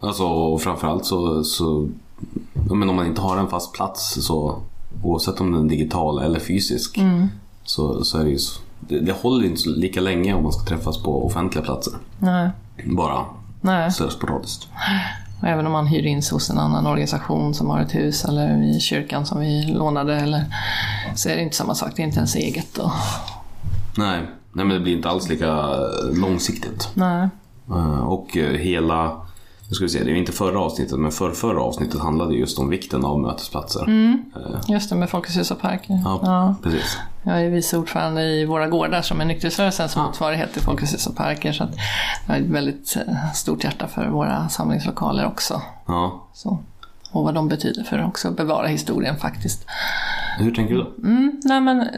[0.00, 1.88] Alltså, och framförallt så, så
[2.52, 4.62] men om man inte har en fast plats så
[5.02, 7.28] oavsett om den är digital eller fysisk Mm.
[7.64, 10.64] så, så är det ju så, det, det håller inte lika länge om man ska
[10.66, 11.92] träffas på offentliga platser.
[12.18, 12.50] Nej.
[12.84, 13.24] Bara
[13.60, 13.92] Nej.
[13.92, 14.68] så sporadiskt.
[15.40, 18.24] Och även om man hyr in sig hos en annan organisation som har ett hus
[18.24, 20.44] eller i kyrkan som vi lånade eller,
[21.14, 21.92] så är det inte samma sak.
[21.96, 22.78] Det är inte ens eget.
[22.78, 22.90] Och,
[23.98, 24.18] Nej,
[24.52, 25.56] nej men det blir inte alls lika
[26.14, 26.88] långsiktigt.
[26.94, 27.28] nej.
[27.70, 29.16] Eh, Och hela,
[29.68, 32.58] jag ska vi se, det är inte förra avsnittet men för förra avsnittet handlade just
[32.58, 33.88] om vikten av mötesplatser.
[33.88, 36.00] Eh, Just det, med Folkets hus och parker.
[36.04, 36.54] Ja, Ja.
[36.62, 36.98] precis.
[37.22, 41.16] Jag är vice ordförande i Våra Gårdar som är nykterhetsrörelsens motsvarighet till Folkets hus och
[41.16, 41.52] parker.
[41.52, 41.70] Så att
[42.26, 45.62] jag har ett väldigt eh, stort hjärta för våra samlingslokaler också.
[45.86, 46.22] Ja.
[46.34, 46.58] Så.
[47.12, 49.66] Och vad de betyder för att också bevara historien faktiskt.
[50.38, 50.92] Hur tänker du då?
[51.44, 51.88] Nej men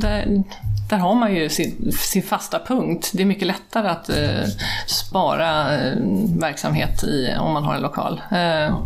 [0.00, 0.42] där,
[0.90, 3.10] där har man ju sin, sin fasta punkt.
[3.14, 4.44] Det är mycket lättare att eh,
[4.86, 5.92] spara eh,
[6.38, 8.20] verksamhet i, om man har en lokal.
[8.30, 8.76] Eh,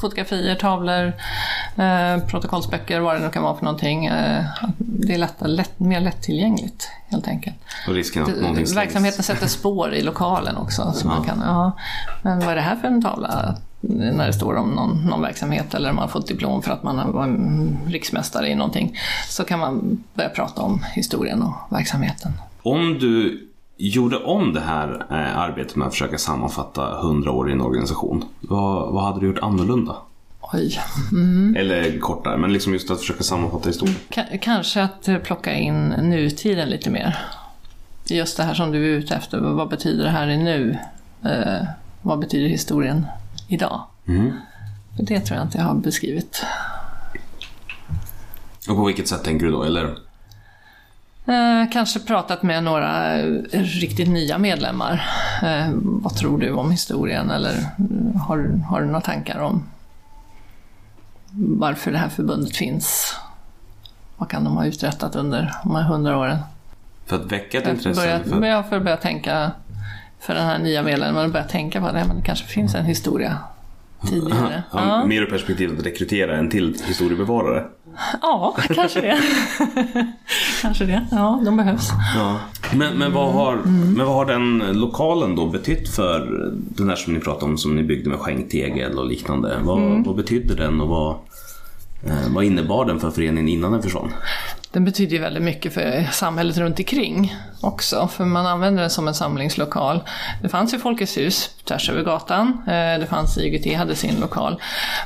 [0.00, 1.12] fotografier, tavlor,
[1.76, 4.06] eh, protokollsböcker, vad det nu kan vara för någonting.
[4.06, 4.44] Eh,
[4.78, 7.56] det är lättare, lätt, mer lättillgängligt helt enkelt.
[7.88, 10.92] Och risken att någonting verksamheten sätter spår i lokalen också.
[10.92, 11.72] Så man kan, ja,
[12.22, 13.56] men vad är det här för en tavla?
[13.80, 16.98] När det står om någon, någon verksamhet eller man har fått diplom för att man
[16.98, 18.96] har- var en riksmästare i någonting.
[19.28, 22.32] Så kan man börja prata om historien och verksamheten.
[22.62, 23.44] Om du
[23.76, 28.24] gjorde om det här eh, arbetet med att försöka sammanfatta 100 år i en organisation,
[28.40, 29.96] vad, vad hade du gjort annorlunda?
[30.52, 30.78] Oj.
[31.56, 33.96] Eller kortare, men liksom just att försöka sammanfatta historien.
[34.10, 37.18] Ka- kanske att eh, plocka in nutiden lite mer.
[38.10, 39.38] Just det här som du är ute efter.
[39.40, 40.78] Vad betyder det här i nu?
[41.24, 41.66] Eh,
[42.02, 43.06] vad betyder historien
[43.48, 43.84] idag?
[44.96, 46.44] För Det tror jag inte jag har beskrivit.
[48.68, 49.62] Och på vilket sätt tänker du då?
[49.62, 49.84] Eller?
[51.26, 53.16] Eh, kanske pratat med några
[53.52, 55.04] riktigt nya medlemmar.
[55.42, 57.30] Eh, vad tror du om historien?
[57.30, 59.62] Eller eh, har, har du några tankar om
[61.30, 63.16] varför det här förbundet finns?
[64.16, 66.38] Vad kan de ha uträttat under de här hundra åren?
[67.06, 68.00] För att väcka ett intresse?
[68.00, 68.68] börja, för...
[68.68, 69.52] för att börja tänka,
[70.20, 72.84] för den här nya medlemmen, att börja tänka på att men det kanske finns en
[72.84, 73.38] historia
[74.08, 74.62] tidigare.
[74.72, 77.64] Ja, Ja, Mer ur perspektivet att rekrytera en till historiebevarare.
[78.22, 79.18] ja kanske det.
[80.62, 81.06] kanske det.
[81.10, 81.90] Ja, de behövs.
[82.74, 83.92] Men, men, vad har, Mm.
[83.92, 87.76] men vad har den lokalen då betytt för den där som ni pratade om som
[87.76, 89.58] ni byggde med skänktegel och liknande?
[89.62, 90.02] Vad, Mm.
[90.02, 91.10] vad betydde den och vad,
[92.06, 94.12] eh, vad innebar den för föreningen innan den försvann?
[94.72, 99.08] Den betyder ju väldigt mycket för samhället runt omkring också, för man använder den som
[99.08, 100.00] en samlingslokal.
[100.42, 104.60] Det fanns ju Folkets hus tvärs över gatan, eh, det fanns IGT hade sin lokal,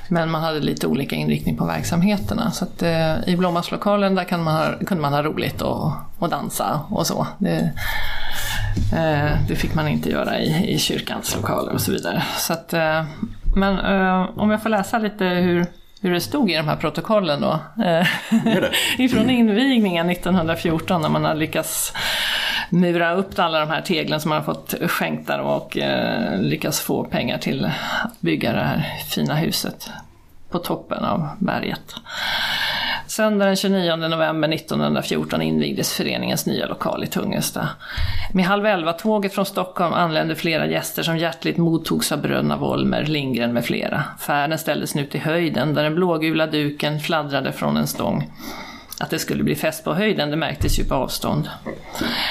[0.08, 2.50] men man hade lite olika inriktning på verksamheterna.
[2.50, 6.28] Så att, eh, i Blommaslokalen där kan man ha, kunde man ha roligt och, och
[6.28, 7.26] dansa och så.
[7.38, 7.72] Det,
[8.92, 12.22] eh, det fick man inte göra i, i kyrkans lokaler och så vidare.
[12.36, 13.04] Så att, eh,
[13.56, 15.66] men eh, om jag får läsa lite hur
[16.02, 17.58] hur det stod i de här protokollen då.
[17.84, 18.06] Eh,
[18.98, 21.92] ifrån invigningen 1914 när man har lyckats
[22.70, 27.04] mura upp alla de här teglen som man har fått skänkta och eh, lyckats få
[27.04, 29.90] pengar till att bygga det här fina huset
[30.50, 31.94] på toppen av berget.
[33.12, 37.68] Söndag den 29 november 1914 invigdes föreningens nya lokal i Tungelsta.
[38.34, 43.52] Med halv elva-tåget från Stockholm anlände flera gäster som hjärtligt mottogs av bröderna Wollmer, Lindgren
[43.52, 44.04] med flera.
[44.18, 48.30] Färden ställdes nu till höjden där den blågula duken fladdrade från en stång.
[49.02, 51.48] Att det skulle bli fest på höjden, det märktes ju på avstånd.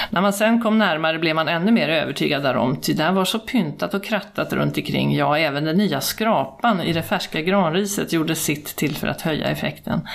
[0.09, 3.39] När man sen kom närmare blev man ännu mer övertygad därom, ty där var så
[3.39, 8.35] pyntat och krattat runt omkring, ja, även den nya skrapan i det färska granriset gjorde
[8.35, 10.07] sitt till för att höja effekten.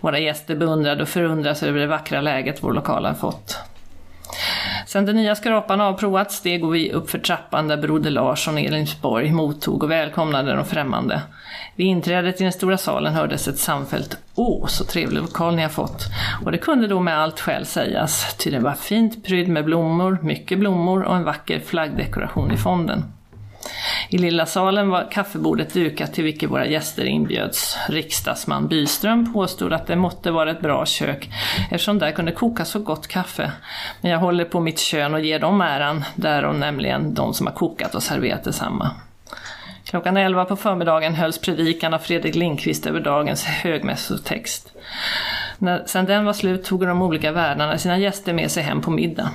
[0.00, 3.71] Våra gäster beundrade och förundrades över det vackra läget vår lokal har fått.
[4.86, 9.32] Sen den nya skrapan avprovats steg vi upp för trappan där broder Larsson i Elensborg
[9.32, 11.22] mottog och välkomnade de främmande.
[11.76, 15.68] Vid inträdet i den stora salen hördes ett samfällt Åh, så trevlig lokal ni har
[15.68, 16.06] fått.
[16.44, 20.18] Och det kunde då med allt skäl sägas, ty den var fint prydd med blommor,
[20.22, 23.04] mycket blommor och en vacker flaggdekoration i fonden.
[24.08, 27.78] I lilla salen var kaffebordet dukat till vilket våra gäster inbjöds.
[27.88, 31.30] Riksdagsman Byström påstod att det måtte vara ett bra kök
[31.70, 33.52] eftersom där kunde kokas så gott kaffe.
[34.00, 37.54] Men jag håller på mitt kön och ger dem äran, därom nämligen de som har
[37.54, 38.90] kokat och serverat detsamma.
[39.84, 44.72] Klockan 11 på förmiddagen hölls predikan av Fredrik Lindqvist över dagens högmässotext.
[45.58, 48.90] När sen den var slut tog de olika värdarna sina gäster med sig hem på
[48.90, 49.30] middag.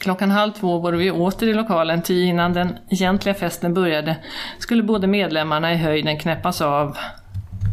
[0.00, 4.16] Klockan halv två var vi åter i lokalen, ty innan den egentliga festen började
[4.58, 6.96] skulle både medlemmarna i höjden knäppas av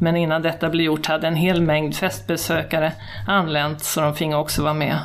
[0.01, 2.91] men innan detta blev gjort hade en hel mängd festbesökare
[3.28, 4.99] anlänt så de finge också vara med.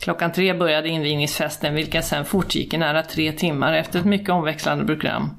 [0.00, 4.84] Klockan tre började invigningsfesten vilken sen fortgick i nära tre timmar efter ett mycket omväxlande
[4.84, 5.30] program.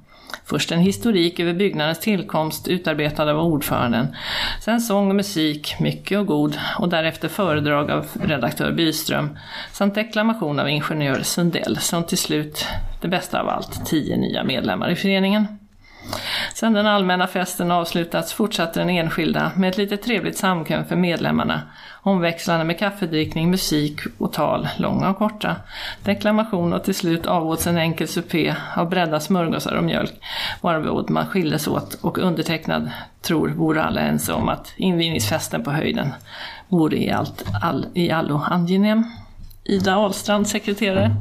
[0.46, 4.16] Först en historik över byggnadens tillkomst utarbetad av ordföranden.
[4.62, 9.38] Sen sång och musik, mycket och god, och därefter föredrag av redaktör Byström
[9.72, 12.66] samt deklamation av ingenjör Sundell som till slut,
[13.02, 15.48] det bästa av allt, tio nya medlemmar i föreningen.
[16.54, 21.62] Sen den allmänna festen avslutats fortsatte den enskilda med ett lite trevligt samkväm för medlemmarna,
[22.08, 25.56] omväxlande med kaffedrickning, musik och tal, långa och korta.
[26.04, 30.14] Deklamation och till slut avåts en enkel supé av bredda smörgåsar och mjölk,
[30.62, 32.92] varvid man skildes åt och undertecknad
[33.22, 36.14] tror vore alla ense om att invigningsfesten på höjden
[36.68, 39.04] vore i, allt, all, i allo angenäm.
[39.68, 41.12] Ida Ahlstrand, sekreterare.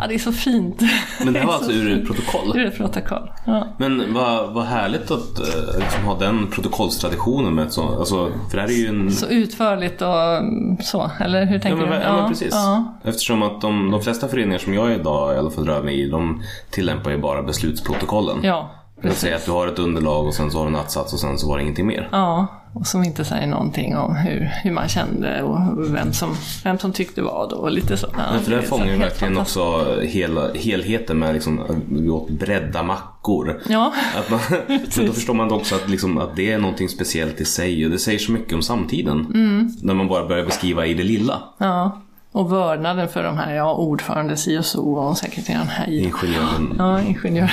[0.00, 0.82] Ja, det är så fint.
[1.24, 2.58] Men det här var alltså ur ett protokoll?
[2.58, 3.66] Ur ett protokoll, ja.
[3.78, 7.98] Men vad, vad härligt att eh, liksom ha den protokollstraditionen med ett sånt.
[7.98, 9.12] Alltså, för det här är ju en...
[9.12, 11.96] Så utförligt och mm, så, eller hur Ja tänker men, du?
[12.06, 12.54] ja, men precis.
[12.54, 12.94] Ja.
[13.04, 16.08] Eftersom att de, de flesta föreningar som jag idag i alla fall rör mig i,
[16.08, 18.36] de tillämpar ju bara beslutsprotokollen.
[18.42, 18.70] ja,
[19.04, 21.20] Vill säga att du har ett underlag och sen så har du en att-sats och
[21.20, 22.08] sen så var det ingenting mer.
[22.12, 25.58] Ja, och som inte säger någonting om hur, hur man kände och
[25.94, 28.06] vem som, vem som tyckte vad och lite så.
[28.12, 33.60] Ja, för det fångar ju verkligen också hela, helheten med liksom, vi åt bredda mackor.
[33.68, 34.40] Ja, Att man,
[34.96, 37.90] men då förstår man också att, liksom, att det är någonting speciellt i sig och
[37.90, 39.26] det säger så mycket om samtiden.
[39.34, 39.72] Mm.
[39.82, 41.42] När man bara börjar beskriva i det lilla.
[41.58, 42.00] ja.
[42.34, 45.98] Och vördnaden för de här, ja, ordförande si och så och sekreteraren hej.
[46.04, 46.74] Ingenjören.
[46.78, 47.52] Ja, ingenjör.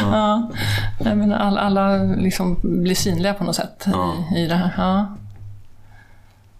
[0.00, 0.50] ja.
[1.04, 4.14] Nej, men alla, alla liksom blir synliga på något sätt Ja.
[4.36, 4.70] i, i det här.
[4.76, 5.16] Ja.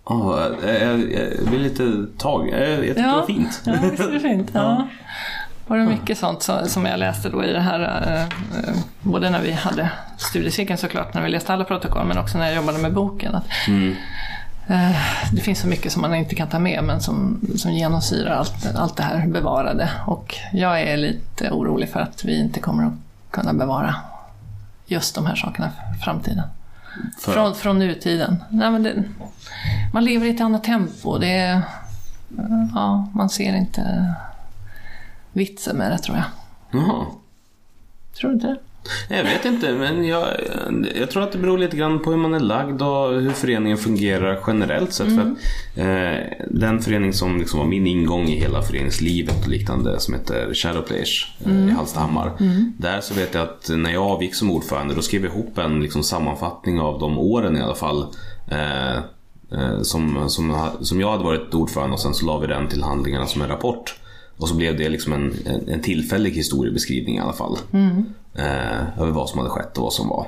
[0.08, 2.48] Ja, jag, jag, jag blir lite tagen.
[2.60, 3.62] Jag, jag tyckte det var fint.
[3.64, 4.50] Ja, visst är det fint.
[4.54, 4.88] Ja.
[5.66, 9.30] Var det mycket sånt så- som jag läste då i det här, eh, eh, både
[9.30, 12.78] när vi hade studiecirkeln såklart, när vi läste alla protokoll, men också när jag jobbade
[12.78, 13.34] med boken.
[13.34, 13.96] Att, eh,
[15.32, 18.66] det finns så mycket som man inte kan ta med, men som, som genomsyrar allt,
[18.74, 19.90] allt det här bevarade.
[20.06, 22.92] Och jag är lite orolig för att vi inte kommer att
[23.30, 23.94] kunna bevara
[24.86, 26.42] just de här sakerna för framtiden.
[27.20, 28.44] För- Från, från nutiden.
[28.50, 29.04] Nej, men det,
[29.92, 31.18] man lever i ett annat tempo.
[31.18, 31.62] Det är,
[32.74, 34.14] ja, man ser inte
[35.32, 36.26] vitsen med det tror jag.
[36.70, 37.06] Jaha.
[38.20, 38.56] Tror du inte det?
[39.08, 40.28] Jag vet inte, men jag,
[40.94, 43.78] jag tror att det beror lite grann på hur man är lagd och hur föreningen
[43.78, 45.06] fungerar generellt sett.
[45.14, 45.38] För att,
[45.78, 50.54] eh, den förening som liksom var min ingång i hela föreningslivet och liknande som heter
[50.54, 52.32] Shadowplayers eh, i Hallstahammar.
[52.78, 55.82] Där så vet jag att när jag avgick som ordförande då skrev jag ihop en
[55.82, 58.06] liksom, sammanfattning av de åren i alla fall.
[58.50, 58.96] Eh,
[59.52, 62.82] eh, som, som, som jag hade varit ordförande och sen så la vi den till
[62.82, 63.96] handlingarna som en rapport.
[64.40, 67.58] Och så blev det liksom en, en, en tillfällig historiebeskrivning i alla fall.
[68.34, 70.26] Eh, över vad som hade skett och vad som var.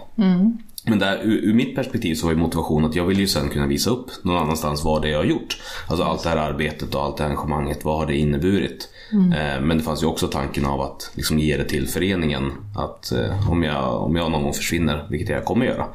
[0.86, 3.48] Men där, ur, ur mitt perspektiv så var ju motivationen att jag ville ju sen
[3.48, 5.60] kunna visa upp någon annanstans vad det jag har gjort.
[5.88, 8.88] Alltså allt det här arbetet och allt det här engagemanget, vad har det inneburit?
[9.12, 12.52] Eh, men det fanns ju också tanken av att liksom ge det till föreningen.
[12.76, 15.86] Att eh, om, jag, om jag någon gång försvinner, vilket jag kommer göra,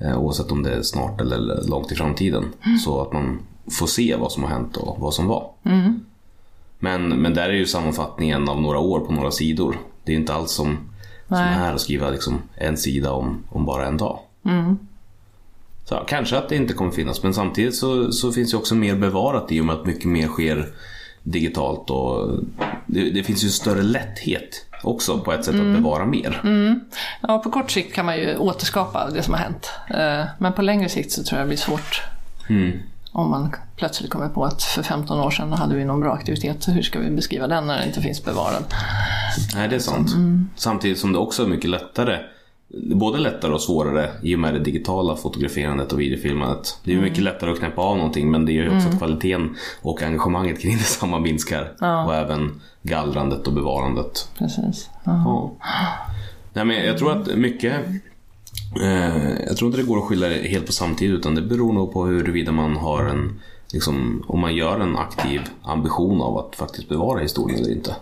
[0.00, 2.44] eh, oavsett om det är snart eller långt i framtiden.
[2.84, 3.38] Så att man
[3.70, 5.50] får se vad som har hänt och vad som var.
[6.80, 9.76] Men, men där är ju sammanfattningen av några år på några sidor.
[10.04, 10.78] Det är inte alls som,
[11.28, 14.18] som här att skriva liksom en sida om, om bara en dag.
[15.84, 18.74] Så, ja, kanske att det inte kommer finnas, men samtidigt så, så finns det också
[18.74, 20.68] mer bevarat i och med att mycket mer sker
[21.22, 22.38] digitalt och
[22.86, 26.40] det, det finns ju större lätthet också på ett sätt att bevara mer.
[27.20, 29.70] Ja, på kort sikt kan man ju återskapa det som har hänt.
[29.90, 32.02] Eh, Men på längre sikt så tror jag det blir svårt.
[33.12, 36.68] Om man plötsligt kommer på att för 15 år sedan hade vi någon bra aktivitet,
[36.68, 38.64] hur ska vi beskriva den när den inte finns bevarad?
[39.54, 40.10] Nej, det är sant.
[40.56, 42.18] Samtidigt som det också är mycket lättare
[42.94, 46.78] Både lättare och svårare i och med det digitala fotograferandet och videofilmandet.
[46.84, 48.98] Det är ju mycket lättare att knäppa av någonting men det gör ju också att
[48.98, 51.72] kvaliteten och engagemanget kring detsamma minskar.
[52.06, 54.28] Och även gallrandet och bevarandet.
[54.38, 54.90] Precis.
[55.04, 55.12] Ja.
[55.12, 55.56] Ja.
[56.52, 57.74] Nej, men jag tror att mycket
[59.46, 61.92] Jag tror inte det går att skylla det helt på samtid utan det beror nog
[61.92, 63.40] på huruvida man har en
[63.72, 67.96] liksom, Om man gör en aktiv ambition av att faktiskt bevara historien eller inte.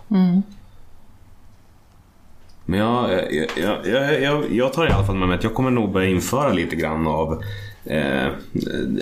[2.65, 3.49] Men jag, jag,
[3.87, 6.53] jag, jag, jag, tar i alla fall med mig att jag kommer nog börja införa
[6.53, 7.43] lite grann av
[7.85, 8.27] eh,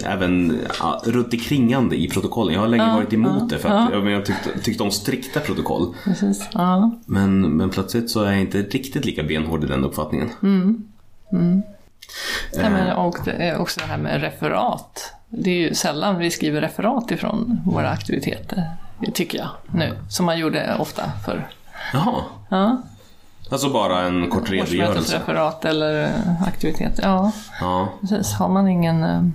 [0.04, 2.54] även ja, kringande i protokollen.
[2.54, 5.94] Jag har länge varit emot det för att jag, jag tyckte, tyckte om strikta protokoll.
[6.04, 6.48] Precis.
[6.52, 6.90] Ja.
[7.06, 10.28] Men, men plötsligt så är jag inte riktigt lika benhård i den uppfattningen.
[12.52, 15.12] Ja, men, och det är också det här med referat.
[15.28, 18.70] Det är ju sällan vi skriver referat ifrån våra aktiviteter.
[19.14, 19.98] tycker jag nu.
[20.08, 21.48] Som man gjorde ofta förr.
[21.92, 22.14] Jaha.
[22.48, 22.82] Ja,
[23.50, 24.82] Alltså bara en kort redogörelse.
[24.90, 27.00] årsmötesreferat eller eh, aktivitet.
[27.02, 27.88] Ja, Ja.
[28.00, 28.32] precis.
[28.32, 29.34] Har man ingen...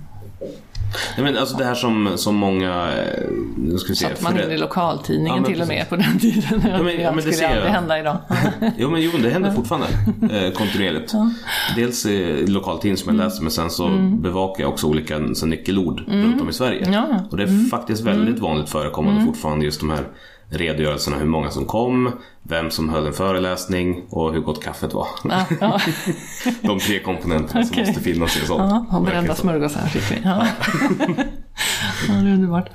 [1.16, 2.88] Nej, men alltså det här som, som många...
[2.92, 4.06] eh, Nu ska vi se.
[4.08, 6.62] Satt man in i lokaltidningen Ja, till och med på den tiden.
[6.70, 7.52] Ja, men- ja, men det skulle ser jag.
[7.52, 8.16] aldrig hända idag.
[8.76, 9.86] Jo men jo, det händer fortfarande
[10.46, 11.12] eh, kontinuerligt.
[11.76, 13.26] Dels i lokaltidning som jag Mm.
[13.26, 13.88] läser men sen så
[14.22, 16.88] bevakar jag också olika så, nyckelord runt om i Sverige.
[16.92, 17.04] Ja.
[17.06, 17.16] Mm.
[17.30, 20.04] Och det är faktiskt väldigt vanligt förekommande fortfarande just de här
[20.52, 25.06] redogörelserna hur många som kom, vem som höll en föreläsning och hur gott kaffet var.
[25.24, 25.80] Ja, ja.
[26.62, 27.86] De tre komponenterna som Okej.
[27.86, 28.86] måste finnas i en sån.
[28.90, 30.20] Ja, brända smörgåsar fick vi.
[30.24, 30.46] Ja.
[32.08, 32.68] ja, det är underbart.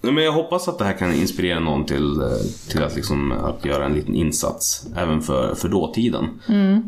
[0.00, 2.28] Men jag hoppas att det här kan inspirera någon till, eh,
[2.70, 6.28] till att, liksom, att göra en liten insats även för, för dåtiden.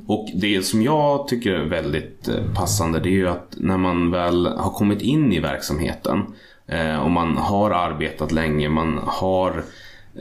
[0.07, 4.11] Och det som jag tycker är väldigt eh, passande det är ju att när man
[4.11, 6.25] väl har kommit in i verksamheten
[6.69, 9.65] eh, och man har arbetat länge, man har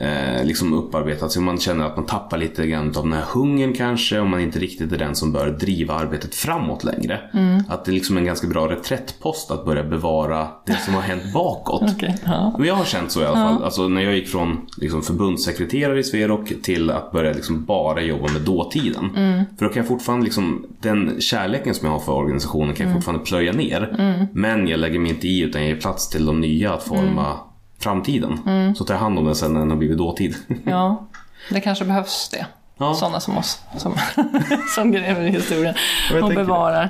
[0.00, 1.42] eh, liksom upparbetat sig.
[1.42, 4.58] Man känner att man tappar lite grann av den här hungern kanske och man inte
[4.58, 7.20] riktigt är den som bör driva arbetet framåt längre.
[7.68, 11.32] Att det är liksom en ganska bra reträttpost att börja bevara det som har hänt
[11.34, 11.82] bakåt.
[11.96, 12.60] Okej, ja.
[12.64, 13.64] Jag har känt så i alla fall.
[13.64, 18.32] Alltså, när jag gick från liksom, förbundssekreterare i Sverok till att börja liksom, bara jobba
[18.32, 19.10] med dåtiden.
[19.58, 22.94] För då kan jag fortfarande, liksom, den kärleken som jag har för organisationen kan jag
[22.94, 24.28] fortfarande plöja ner.
[24.32, 27.36] Men jag lägger mig inte i utan jag ger plats till de nya att forma
[27.78, 28.38] framtiden.
[28.76, 30.36] Så tar jag hand om den sen när den har blivit dåtid.
[30.64, 31.06] ja,
[31.50, 32.46] det kanske behövs det.
[32.78, 32.94] Ja.
[32.94, 33.94] Sådana som oss som,
[34.74, 35.74] som gräver i historien
[36.22, 36.84] och bevarar.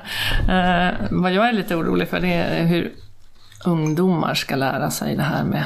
[0.48, 2.92] Eh, vad jag är lite orolig för det är hur
[3.64, 5.64] ungdomar ska lära sig det här med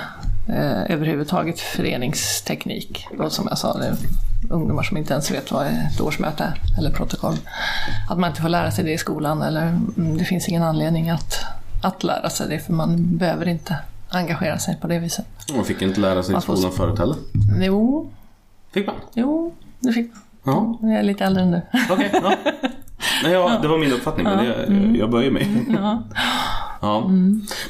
[0.49, 3.07] eh, överhuvudtaget föreningsteknik.
[3.18, 3.97] Och som jag sa, det
[4.51, 7.37] ungdomar som inte ens vet vad ett årsmöte är eller protokoll.
[8.11, 11.11] Att man inte får lära sig det i skolan eller mm, det finns ingen anledning
[11.11, 11.45] att,
[11.83, 13.79] att lära sig det för man behöver inte
[14.14, 15.26] engagera sig på det viset.
[15.56, 17.16] Man fick inte lära sig i Man får- skolan förut heller.
[17.60, 18.10] Jo,
[18.72, 18.96] Fick man?
[19.14, 20.10] jo, det fick
[20.42, 20.54] man.
[20.54, 21.60] Ja, Jag är lite äldre än du.
[21.90, 22.10] okej.
[22.12, 22.32] ja.
[23.22, 25.48] Nej, ja, det var min uppfattning men det, jag böjer mig.
[25.70, 26.02] Ja.
[26.80, 27.08] Ja.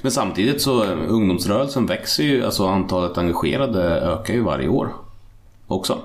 [0.02, 4.92] Men samtidigt så eh, ungdomsrörelsen växer ju, alltså antalet engagerade ökar ju varje år
[5.66, 5.98] också.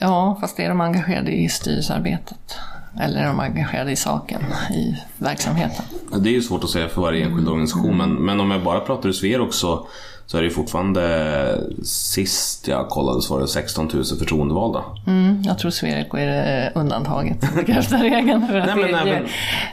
[0.00, 2.58] Ja, fast är de engagerade i styrelsearbetet?
[3.00, 4.40] Eller är de engagerade i saken,
[4.74, 5.84] i verksamheten?
[6.18, 8.80] Det är ju svårt att säga för varje enskild organisation men, men om jag bara
[8.80, 9.86] pratar ur Sverok också
[10.26, 14.84] så är det fortfarande sist jag kollade så var det 16 000 förtroendevalda.
[15.06, 18.46] Mm, jag tror Svereko är det undantaget bekräftar regeln.
[18.46, 19.24] För att Nej, men det,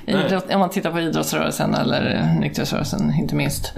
[0.08, 3.74] även- idrott, om man tittar på idrottsrörelsen eller nykterhetsrörelsen inte minst,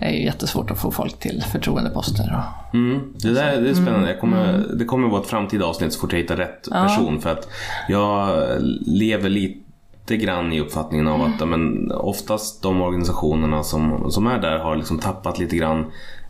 [0.00, 2.34] är ju jättesvårt att få folk till förtroendeposter.
[2.38, 4.08] Och, Mm, det där det är spännande.
[4.10, 7.20] Jag kommer, det kommer vara ett framtida avsnitt så fort jag hittar rätt person.
[7.20, 7.48] För att
[7.88, 8.42] jag
[8.86, 14.38] lever lite grann i uppfattningen av att ja, men, oftast de organisationerna som, som är
[14.38, 15.86] där har liksom tappat lite grann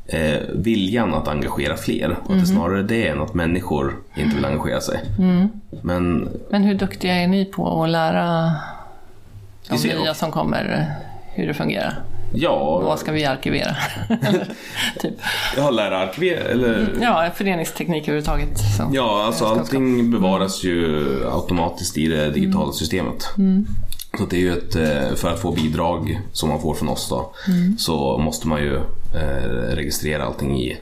[0.08, 2.10] eh, viljan att engagera fler.
[2.10, 5.00] Och att det är snarare det än att människor inte vill engagera sig.
[5.82, 8.54] Men Men hur duktiga är ni på att lära
[9.68, 10.94] de nya som kommer
[11.34, 12.02] hur det fungerar?
[12.34, 13.76] ja, Vad ska vi arkivera?
[15.00, 15.14] Typ.
[15.56, 18.58] jag har lärararkiver, eller Ja, föreningsteknik överhuvudtaget.
[18.76, 18.90] Så.
[18.92, 23.28] Ja, alltså allting bevaras ju automatiskt i det digitala systemet.
[24.18, 27.08] Så det är ju ett, eh, för att få bidrag som man får från oss
[27.08, 27.32] då,
[27.78, 28.80] så måste man ju
[29.74, 30.78] registrera allting i,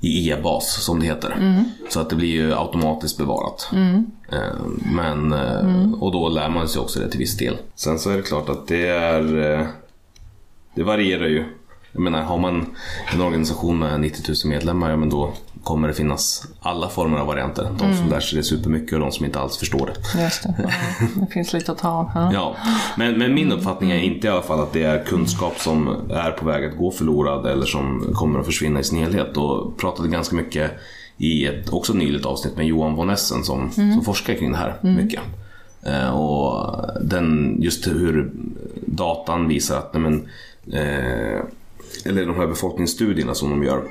[0.00, 1.36] i e-bas som det heter.
[1.88, 3.68] Så att det blir ju automatiskt bevarat.
[4.32, 4.38] Eh,
[4.92, 7.56] Men, eh, och då lär man sig också det till viss del.
[7.74, 9.66] Sen så är det klart att det är, eh,
[10.74, 11.44] det varierar ju.
[11.92, 12.66] Jag menar, har man
[13.12, 15.32] en organisation med 90 000 medlemmar, ja men då
[15.62, 17.68] kommer det finnas alla former av varianter.
[17.78, 20.22] De som lär sig det supermycket och de som inte alls förstår det.
[20.22, 20.54] Just det.
[20.58, 20.70] Ja,
[21.20, 22.10] det finns lite att ta av.
[22.14, 22.30] Ja.
[22.32, 22.56] Ja,
[22.96, 26.30] men, men min uppfattning är inte i alla fall att det är kunskap som är
[26.30, 29.36] på väg att gå förlorad eller som kommer att försvinna i sin helhet.
[29.36, 30.70] Och pratade ganska mycket
[31.16, 34.76] i ett också nyligt avsnitt med Johan von Essen som, som forskar kring det här
[34.80, 35.20] mycket.
[35.82, 38.32] Eh, och den, just hur
[38.86, 40.28] datan visar att nej men,
[40.72, 41.40] eh,
[42.04, 43.84] eller de här befolkningsstudierna som de gör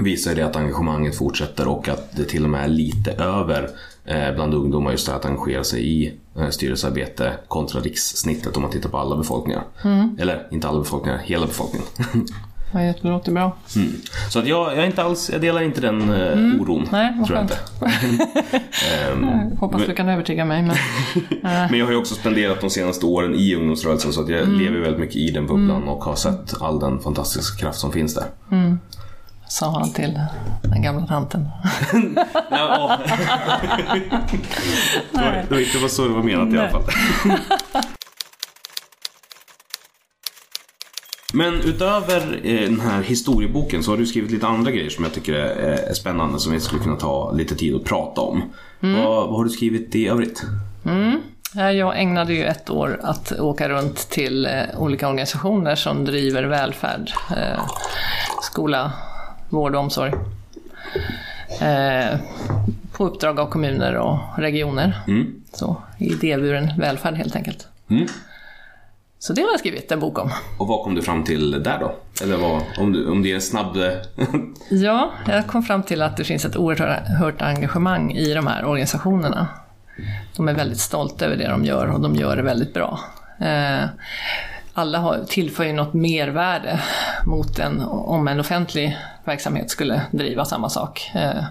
[0.00, 3.70] visar det att engagemanget fortsätter och att det till och med är lite över
[4.04, 8.62] eh, bland ungdomar just det här att engagera sig i eh, styrelsearbete kontra rikssnittet om
[8.62, 9.64] man tittar på alla befolkningar.
[10.18, 11.88] Eller inte alla befolkningar, hela befolkningen.
[12.72, 13.56] Ja, Det låter bra.
[14.30, 16.88] Så att jag, jag, är inte alls, jag delar inte den eh, oron.
[16.92, 17.60] Nej, vad tror jag skönt.
[19.12, 20.62] Ehm, Hoppas du kan övertyga mig.
[20.62, 20.76] Men...
[21.70, 24.80] men jag har ju också spenderat de senaste åren i ungdomsrörelsen så att jag lever
[24.80, 28.24] väldigt mycket i den bubblan och har sett all den fantastiska kraft som finns där.
[29.48, 30.20] Sa han till
[30.62, 31.48] den gamla tanten.
[32.50, 32.98] Ja,
[35.12, 36.82] det, var, det var inte så det var menat i alla fall.
[41.32, 45.12] Men utöver eh, den här historieboken så har du skrivit lite andra grejer som jag
[45.14, 48.42] tycker är, är spännande som vi skulle kunna ta lite tid att prata om.
[48.80, 49.04] Mm.
[49.04, 50.42] Vad, vad har du skrivit i övrigt?
[51.54, 56.42] Ja, Jag ägnade ju ett år att åka runt till eh, olika organisationer som driver
[56.44, 57.60] välfärd, eh,
[58.42, 58.92] skola,
[59.48, 60.12] vård och omsorg.
[61.60, 62.18] Eh,
[62.92, 65.00] på uppdrag av kommuner och regioner.
[65.52, 67.68] Så, idéburen välfärd helt enkelt.
[67.90, 68.06] Mm.
[69.26, 70.30] Så det har jag skrivit en bok om.
[70.58, 71.94] Och vad kom du fram till där då?
[72.22, 73.76] Eller vad, om, du, om det är en snabb...
[74.70, 79.48] Ja, jag kom fram till att det finns ett oerhört engagemang i de här organisationerna.
[80.36, 83.00] De är väldigt stolta över det de gör och de gör det väldigt bra.
[83.40, 83.84] Eh,
[84.74, 86.80] Alla har, tillför ju något mervärde
[87.24, 91.10] mot en, om en offentlig verksamhet skulle driva samma sak.
[91.14, 91.44] Eh,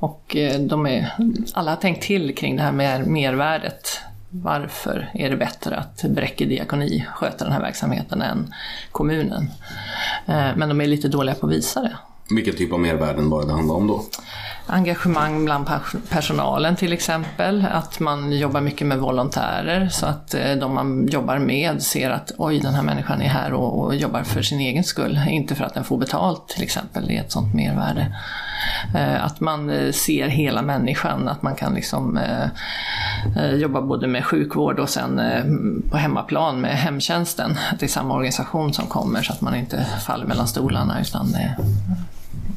[0.00, 1.12] Och eh, de är,
[1.54, 4.00] alla har tänkt till kring det här med mervärdet.
[4.42, 8.54] Varför är det bättre att Bräcke diakoni sköter den här verksamheten än
[8.92, 9.50] kommunen?
[10.26, 11.96] Eh, men de är lite dåliga på att visa det.
[12.30, 14.04] Vilken typ av mervärden var det det handlade om då?
[14.68, 15.68] Engagemang bland
[16.08, 21.38] personalen till exempel, att man jobbar mycket med volontärer så att eh, de man jobbar
[21.38, 24.84] med ser att oj, den här människan är här och, och jobbar för sin egen
[24.84, 27.06] skull, inte för att den får betalt till exempel.
[27.06, 28.16] Det är ett sånt mervärde.
[28.94, 32.20] Eh, att man eh, ser hela människan, att man kan liksom
[33.54, 35.20] jobba både med sjukvård och sen
[35.90, 37.58] på hemmaplan med hemtjänsten.
[37.72, 41.36] Att det är samma organisation som kommer så att man inte faller mellan stolarna utan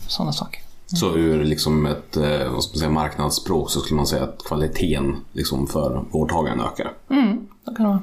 [0.09, 0.61] sådana saker.
[0.85, 4.43] Så ur liksom ett eh, vad ska man säga, marknadsspråk så skulle man säga att
[4.47, 6.91] kvaliteten liksom för vårdtagaren ökar.
[7.65, 8.01] Så kan det vara.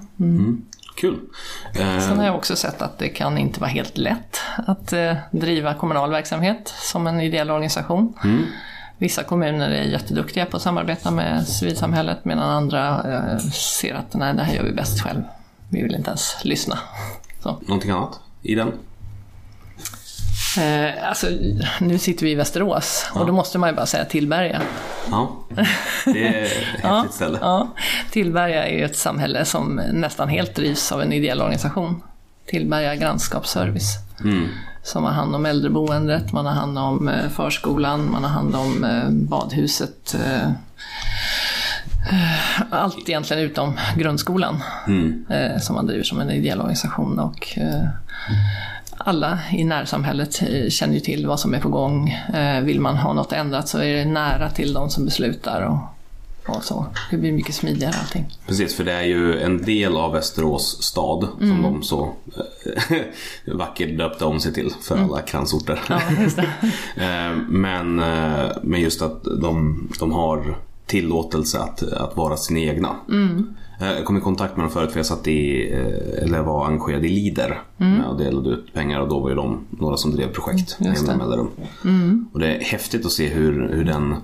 [0.97, 1.19] Kul.
[1.75, 5.15] Eh, Sen har jag också sett att det kan inte vara helt lätt att eh,
[5.31, 8.15] driva kommunal verksamhet som en ideell organisation.
[8.99, 13.01] Vissa kommuner är jätteduktiga på att samarbeta med civilsamhället medan andra
[13.53, 15.23] ser att nej, det här gör vi bäst själv.
[15.69, 16.79] Vi vill inte ens lyssna.
[17.43, 17.57] Så.
[17.67, 18.73] Någonting annat i den?
[20.59, 21.27] Eh, alltså,
[21.81, 24.61] nu sitter vi i Västerås och då måste man ju bara säga Tillberga.
[25.11, 25.37] Ja,
[26.05, 27.39] det är ett häftigt ställe.
[27.41, 27.69] Ja,
[28.11, 32.03] Tillberga är ju ett samhälle som nästan helt drivs av en ideell organisation.
[32.47, 33.99] Tillberga grannskapsservice.
[34.83, 38.85] Som har hand om äldreboendet, man har hand om eh, förskolan, man har hand om
[38.85, 40.15] eh, badhuset.
[40.27, 40.51] eh,
[42.71, 44.63] Allt egentligen utom grundskolan
[45.31, 47.19] eh, som man driver som en ideell organisation.
[47.19, 47.59] Och,
[48.99, 52.09] alla i närsamhället eh, känner ju till vad som är på gång.
[52.35, 55.63] Eh, Vill man ha något ändrat så är det nära till de som beslutar.
[55.63, 56.87] Och, och så.
[57.11, 58.27] Det blir mycket smidigare allting.
[58.47, 62.13] Precis, för det är ju en del av Västerås stad som de så
[62.91, 62.99] eh,
[63.55, 65.81] vackert döpte om sig till för alla kransorter.
[65.89, 66.39] Ja, just
[67.49, 67.97] men,
[68.63, 72.89] men just att de, de har tillåtelse att, att vara sina egna.
[72.89, 73.41] Eh,
[73.79, 77.05] Jag kom i kontakt med dem förut för jag satt i, eh, eller var engagerad
[77.05, 80.33] i Lider med och delade ut pengar och då var ju de några som drev
[80.33, 81.51] projekt med Just jämna mellanrum.
[82.33, 84.15] Och det är häftigt att se hur, hur den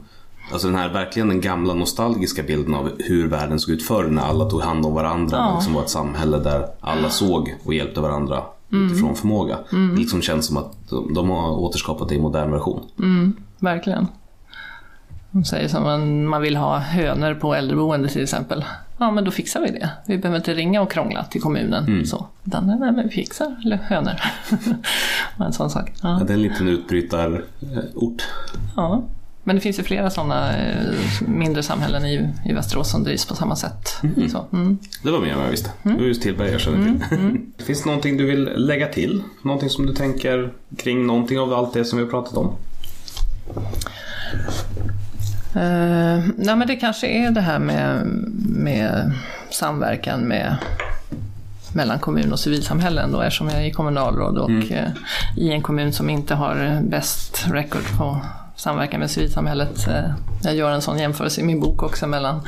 [0.53, 4.23] Alltså den här verkligen den gamla nostalgiska bilden av hur världen såg ut förr när
[4.23, 5.37] alla tog hand om varandra.
[5.37, 5.49] Ja.
[5.49, 9.59] Det liksom var ett samhälle där alla såg och hjälpte varandra utifrån förmåga.
[9.71, 12.81] Det liksom känns som att de, de har återskapat det i modern version.
[13.59, 14.07] Verkligen.
[15.31, 18.65] De säger som man, man vill ha hönor på äldreboende till exempel.
[19.03, 19.91] Ja, men då fixar vi det.
[20.07, 22.07] Vi behöver inte ringa och krångla till kommunen.
[22.07, 22.27] Så.
[22.47, 24.13] Utan, nej, men vi fixar eller hönor.
[25.39, 25.93] En sån sak.
[26.03, 26.19] Ja.
[26.19, 28.23] Ja, det är en liten utbrytarort.
[28.77, 29.03] Ja.
[29.45, 30.95] Men det finns ju flera sådana eh,
[31.27, 33.89] mindre samhällen i, i Västerås som drivs på samma sätt.
[34.31, 34.79] Så, mm.
[35.03, 35.71] Det var mer än vad jag visste.
[35.83, 37.41] Det var just Tillberga jag kände till.
[37.67, 39.23] Finns det någonting du vill lägga till?
[39.43, 42.57] Någonting som du tänker kring någonting av allt det som vi har pratat om?
[45.55, 48.07] Eh, nej men det kanske är det här med,
[48.49, 49.13] med
[49.51, 50.57] samverkan med,
[51.75, 54.89] mellan kommun och civilsamhällen då eftersom jag är kommunalråd och eh,
[55.37, 58.21] i en kommun som inte har bäst record på
[58.63, 59.89] samverkan med civilsamhället.
[59.89, 60.11] Eh,
[60.43, 62.41] jag gör en sån jämförelse i min bok också mellan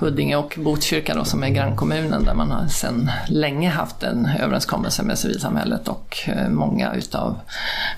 [0.00, 5.02] Huddinge och Botkyrka då, som är grannkommunen där man har sedan länge haft en överenskommelse
[5.02, 7.40] med civilsamhället och eh, många utav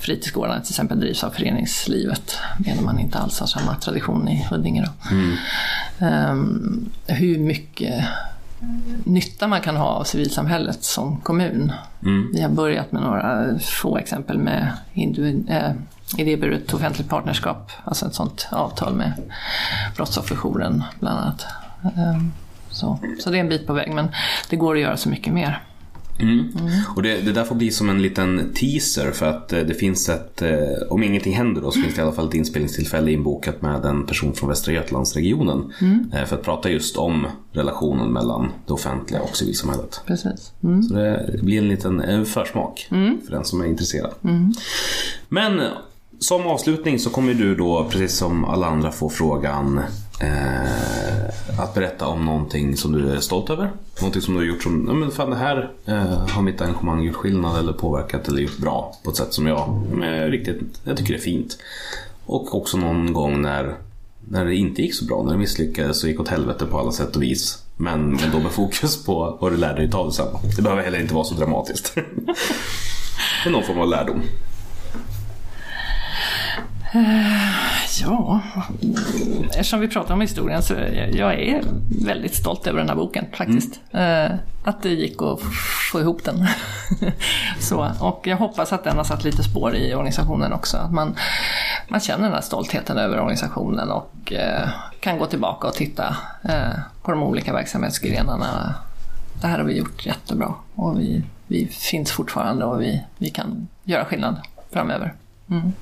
[0.00, 4.84] fritidsgårdarna till exempel drivs av föreningslivet medan man inte alls har samma tradition i Huddinge.
[4.84, 5.16] Då.
[6.07, 8.05] Ehm, hur mycket
[9.05, 11.72] nytta man kan ha av civilsamhället som kommun.
[12.32, 15.72] Vi har börjat med några få exempel med individ, eh,
[16.16, 19.12] idéburet offentligt partnerskap, alltså ett sånt avtal med
[19.96, 21.46] Brottsofferjouren bland annat.
[21.96, 22.32] Ehm,
[22.70, 24.09] så, så det är en bit på väg, men
[24.50, 25.62] det går att göra så mycket mer.
[26.20, 26.52] Mm.
[26.96, 30.09] Och det, det där får bli som en liten teaser för att eh, det finns
[30.09, 30.59] ett, eh,
[30.90, 34.07] om ingenting händer då, så finns det i alla fall ett inspelningstillfälle inbokat med en
[34.07, 35.72] person från Västra Götalandsregionen.
[36.14, 40.00] eh, För att prata just om relationen mellan det offentliga och civilsamhället.
[40.07, 40.52] Precis.
[40.88, 44.14] Så det blir en liten en försmak för den som är intresserad.
[45.28, 45.61] Men
[46.25, 49.81] som avslutning så kommer du då, precis som alla andra, få frågan
[50.20, 53.70] eh, att berätta om någonting som du är stolt över.
[54.01, 57.03] Någonting som du har gjort som, ja men fan det här eh, har mitt engagemang
[57.03, 60.97] gjort skillnad eller påverkat eller gjort bra på ett sätt som jag eh, riktigt, jag
[60.97, 61.59] tycker det är fint.
[62.27, 63.75] Och också någon gång när,
[64.29, 66.93] när det inte gick så bra, när det misslyckades och gick åt helvete på alla
[66.93, 67.62] sätt och vis.
[67.77, 70.27] Men, men då med fokus på vad du lärde dig av det sen.
[70.57, 71.97] Det behöver heller inte vara så dramatiskt.
[73.45, 74.22] Men någon form av lärdom.
[76.95, 77.55] Eh,
[78.01, 78.40] ja,
[79.49, 81.62] eftersom vi pratar om historien så jag, jag är
[82.05, 83.80] väldigt stolt över den här boken faktiskt.
[83.92, 84.38] Mm.
[84.64, 85.40] att det gick att
[85.92, 86.47] få ihop den.
[87.61, 90.76] så, och jag hoppas att den har satt lite spår i organisationen också.
[90.76, 91.16] Att man,
[91.88, 94.68] man känner den här stoltheten över organisationen och eh,
[95.01, 96.16] kan gå tillbaka och titta
[97.03, 98.74] på de olika verksamhetsgrenarna.
[99.40, 103.68] Det här har vi gjort jättebra och vi, vi finns fortfarande och vi, vi kan
[103.84, 104.40] göra skillnad
[104.72, 105.14] framöver.
[105.51, 105.72] Mm.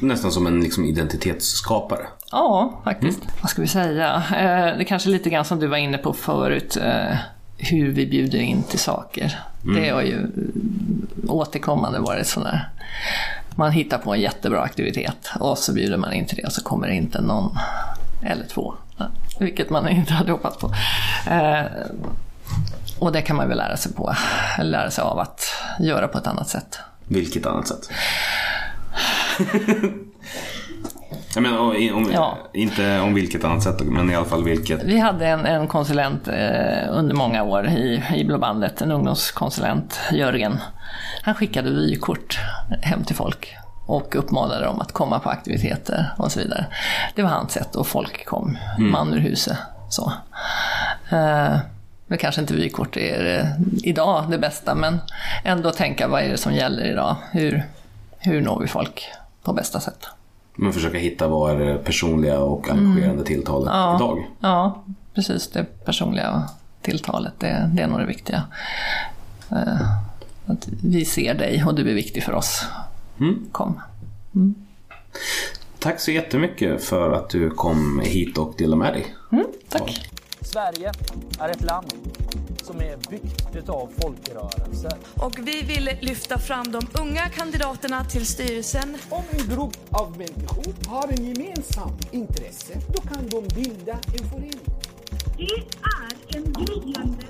[0.00, 2.06] Nästan som en liksom, identitetsskapare.
[2.30, 3.20] Ja, faktiskt.
[3.40, 4.22] Vad ska vi säga?
[4.36, 7.16] Eh, det kanske är lite grann som du var inne på förut, eh,
[7.56, 9.38] hur vi bjuder in till saker.
[9.74, 10.26] Det har ju
[11.28, 12.68] återkommande varit sådär.
[13.56, 16.62] Man hittar på en jättebra aktivitet och så bjuder man in till det och så
[16.62, 17.58] kommer det inte någon
[18.22, 18.74] eller två.
[19.40, 20.74] Vilket man inte hade hoppats på.
[21.30, 21.64] Eh,
[22.98, 24.14] och det kan man väl lära sig på,
[24.62, 25.40] lära sig av att
[25.80, 26.78] göra på ett annat sätt.
[27.04, 27.90] Vilket annat sätt?
[31.34, 31.58] Jag menar,
[31.94, 32.38] om, Ja.
[32.52, 34.82] inte om vilket annat sätt, men i alla fall vilket.
[34.84, 40.58] Vi hade en, en konsulent eh, under många år i, i Blåbandet, en ungdomskonsulent, Jörgen.
[41.22, 42.38] Han skickade vykort
[42.82, 46.66] hem till folk och uppmanade dem att komma på aktiviteter och så vidare.
[47.14, 49.56] Det var hans sätt och folk kom, man ur huset.
[49.90, 50.12] Så.
[51.10, 51.56] Eh,
[52.06, 53.46] men kanske inte vykort är eh,
[53.82, 54.98] idag det bästa, men
[55.44, 57.16] ändå tänka vad är det som gäller idag?
[57.32, 57.62] Hur,
[58.18, 59.04] hur når vi folk
[59.48, 60.06] på bästa sätt?
[60.56, 64.26] Men försöka hitta vad är det personliga och engagerande tilltalet idag.
[64.40, 64.84] Ja,
[65.14, 65.48] precis.
[65.50, 66.48] Det personliga
[66.82, 68.42] tilltalet, det, det är nog det viktiga.
[69.50, 69.80] Eh,
[70.46, 72.64] Att vi ser dig och du är viktig för oss.
[73.52, 73.80] Kom.
[75.78, 79.14] Tack så jättemycket för att du kom hit och delade med dig.
[79.68, 80.10] Tack.
[80.40, 80.92] Sverige
[81.40, 81.86] är ett land
[82.68, 84.92] som är byggt utav folkrörelser.
[85.14, 90.88] Och vi vill lyfta fram de unga kandidaterna till styrelsen Om en grupp av människor
[90.88, 94.68] har en gemensam intresse, då kan de bilda en förening.
[95.36, 95.44] Det
[95.96, 97.22] är en gryende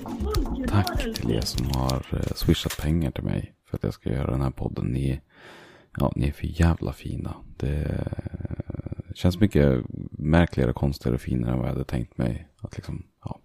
[0.67, 1.21] Tack folkrörelse.
[1.21, 4.41] till er som har eh, swishat pengar till mig för att jag ska göra den
[4.41, 4.85] här podden.
[4.85, 5.21] Ni,
[5.97, 7.35] ja, ni är för jävla fina.
[7.57, 12.47] Det eh, känns mycket märkligare, konstigare och finare än vad jag hade tänkt mig.
[12.61, 13.39] Att liksom, ja.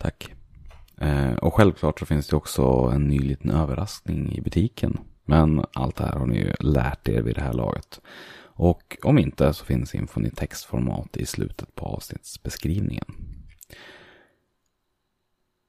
[0.00, 0.34] Tack.
[0.96, 2.62] Eh, och självklart så finns det också
[2.94, 4.98] en ny liten överraskning i butiken.
[5.24, 8.00] Men allt det här har ni ju lärt er vid det här laget.
[8.42, 13.04] Och om inte så finns infon i textformat i slutet på avsnittsbeskrivningen.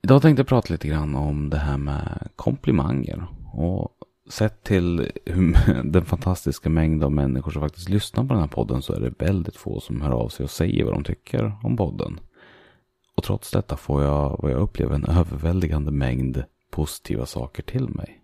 [0.04, 3.26] Idag tänkte jag prata lite grann om det här med komplimanger.
[3.54, 3.90] Och
[4.30, 5.12] sett till
[5.84, 9.26] den fantastiska mängd av människor som faktiskt lyssnar på den här podden så är det
[9.26, 12.20] väldigt få som hör av sig och säger vad de tycker om podden.
[13.22, 18.24] Och trots detta får jag vad jag upplever en överväldigande mängd positiva saker till mig.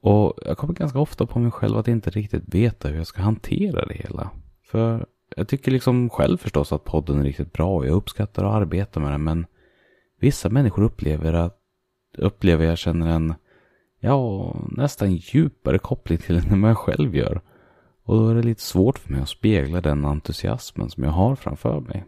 [0.00, 3.22] Och jag kommer ganska ofta på mig själv att inte riktigt veta hur jag ska
[3.22, 4.30] hantera det hela.
[4.70, 8.54] För jag tycker liksom själv förstås att podden är riktigt bra och jag uppskattar att
[8.54, 9.46] arbeta med den men
[10.20, 11.58] vissa människor upplever att
[12.18, 13.34] upplever jag känner en
[14.00, 17.40] ja, nästan djupare koppling till den än vad jag själv gör.
[18.04, 21.36] Och då är det lite svårt för mig att spegla den entusiasmen som jag har
[21.36, 22.04] framför mig.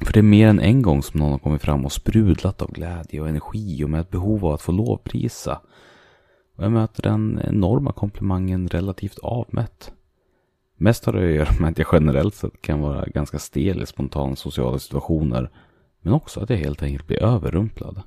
[0.00, 2.72] För det är mer än en gång som någon har kommit fram och sprudlat av
[2.72, 5.60] glädje och energi och med ett behov av att få lovprisa.
[6.56, 9.92] Och jag möter den enorma komplimangen relativt avmätt.
[10.76, 13.86] Mest har det att göra med att jag generellt sett kan vara ganska stel i
[13.86, 15.50] spontana sociala situationer.
[16.00, 18.02] Men också att jag helt enkelt blir överrumplad.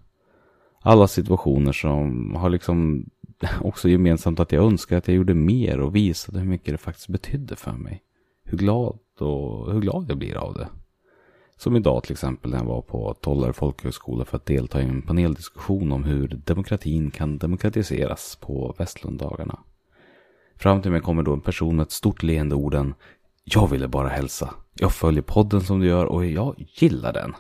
[0.81, 3.05] Alla situationer som har liksom
[3.61, 7.07] också gemensamt att jag önskar att jag gjorde mer och visade hur mycket det faktiskt
[7.07, 8.03] betydde för mig.
[8.43, 10.67] Hur glad och hur glad jag blir av det.
[11.57, 15.01] Som idag till exempel när jag var på Tollare folkhögskola för att delta i en
[15.01, 19.59] paneldiskussion om hur demokratin kan demokratiseras på Västlunddagarna.
[20.55, 22.93] Fram till mig kommer då en person med ett stort leende orden
[23.43, 24.53] Jag ville bara hälsa.
[24.73, 27.33] Jag följer podden som du gör och jag gillar den.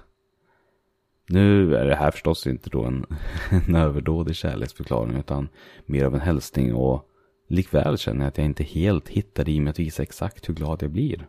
[1.29, 3.05] Nu är det här förstås inte då en,
[3.67, 5.49] en överdådig kärleksförklaring utan
[5.85, 7.09] mer av en hälsning och
[7.49, 10.83] likväl känner jag att jag inte helt hittar i mig att visa exakt hur glad
[10.83, 11.27] jag blir.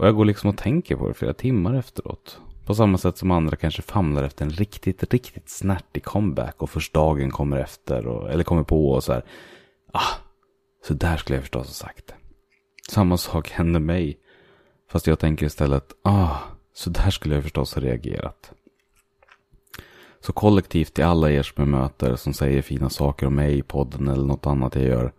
[0.00, 2.40] Och jag går liksom och tänker på det flera timmar efteråt.
[2.66, 6.92] På samma sätt som andra kanske famlar efter en riktigt, riktigt snärtig comeback och först
[6.92, 9.24] dagen kommer efter och, eller kommer på och så här.
[9.92, 10.14] Ah,
[10.86, 12.14] så där skulle jag förstås ha sagt det.
[12.90, 14.18] Samma sak händer mig.
[14.90, 16.36] Fast jag tänker istället, ah,
[16.74, 18.52] så där skulle jag förstås ha reagerat.
[20.20, 23.62] Så kollektivt till alla er som jag möter som säger fina saker om mig i
[23.62, 25.12] podden eller något annat jag gör.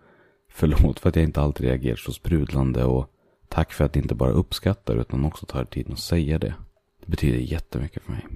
[0.51, 3.11] Förlåt för att jag inte alltid reagerar så sprudlande och
[3.52, 6.54] tack för att ni inte bara uppskattar utan också tar tiden att säga det.
[7.06, 8.28] Det betyder jättemycket för mig.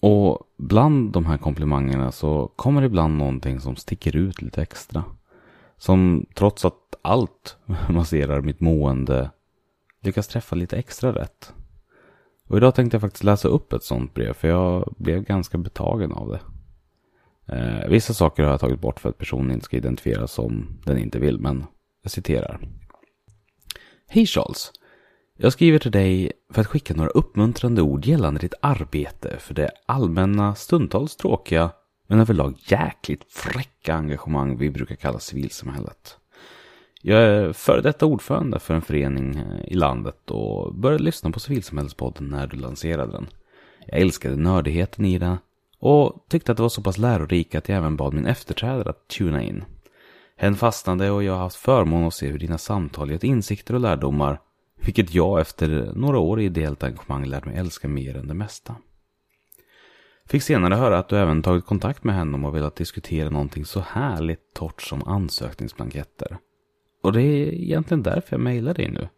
[0.00, 5.04] Och bland de här komplimangerna så kommer ibland någonting som sticker ut lite extra.
[5.78, 7.56] Som trots att allt
[7.88, 9.30] masserar mitt mående
[10.00, 11.54] lyckas träffa lite extra rätt.
[12.48, 16.12] Och idag tänkte jag faktiskt läsa upp ett sånt brev för jag blev ganska betagen
[16.12, 16.40] av det.
[17.56, 20.98] Eh, vissa saker har jag tagit bort för att personen inte ska identifieras som den
[20.98, 21.64] inte vill, men
[22.02, 22.60] jag citerar.
[24.14, 24.72] Hej Charles!
[25.38, 29.70] Jag skriver till dig för att skicka några uppmuntrande ord gällande ditt arbete för det
[29.86, 31.70] allmänna, stundtals tråkiga,
[32.06, 36.16] men överlag jäkligt fräcka engagemang vi brukar kalla civilsamhället.
[37.02, 41.40] Jag är före detta ordförande för en förening eh, i landet och började lyssna på
[41.40, 43.26] civilsamhällespodden när du lanserade den.
[43.86, 45.36] Jag älskade nördigheten i den
[45.78, 49.08] och tyckte att det var så pass lärorika att jag även bad min efterträdare att
[49.08, 49.64] tuna in.
[50.42, 53.80] Hen fastnade och jag har haft förmån att se hur dina samtal gett insikter och
[53.80, 54.40] lärdomar,
[54.84, 58.76] vilket jag efter några år i ideellt engagemang lärt mig älska mer än det mesta.
[60.26, 63.80] Fick senare höra att du även tagit kontakt med henne och velat diskutera någonting så
[63.80, 66.38] härligt torrt som ansökningsblanketter.
[67.02, 69.08] Och det är egentligen därför jag mejlar dig nu.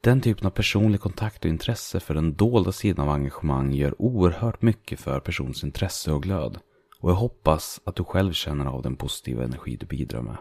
[0.00, 4.62] Den typen av personlig kontakt och intresse för den dolda sidan av engagemang gör oerhört
[4.62, 6.58] mycket för persons intresse och glöd.
[7.00, 10.36] Och jag hoppas att du själv känner av den positiva energi du bidrar med.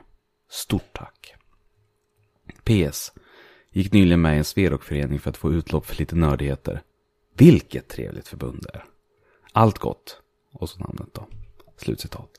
[0.49, 1.35] Stort tack!
[2.63, 3.11] PS.
[3.71, 6.81] Gick nyligen med i en Sverokförening för att få utlopp för lite nördigheter.
[7.33, 8.85] Vilket trevligt förbund det är.
[9.51, 10.21] Allt gott.
[10.53, 11.27] Och så namnet då.
[11.77, 12.29] Slutcitat.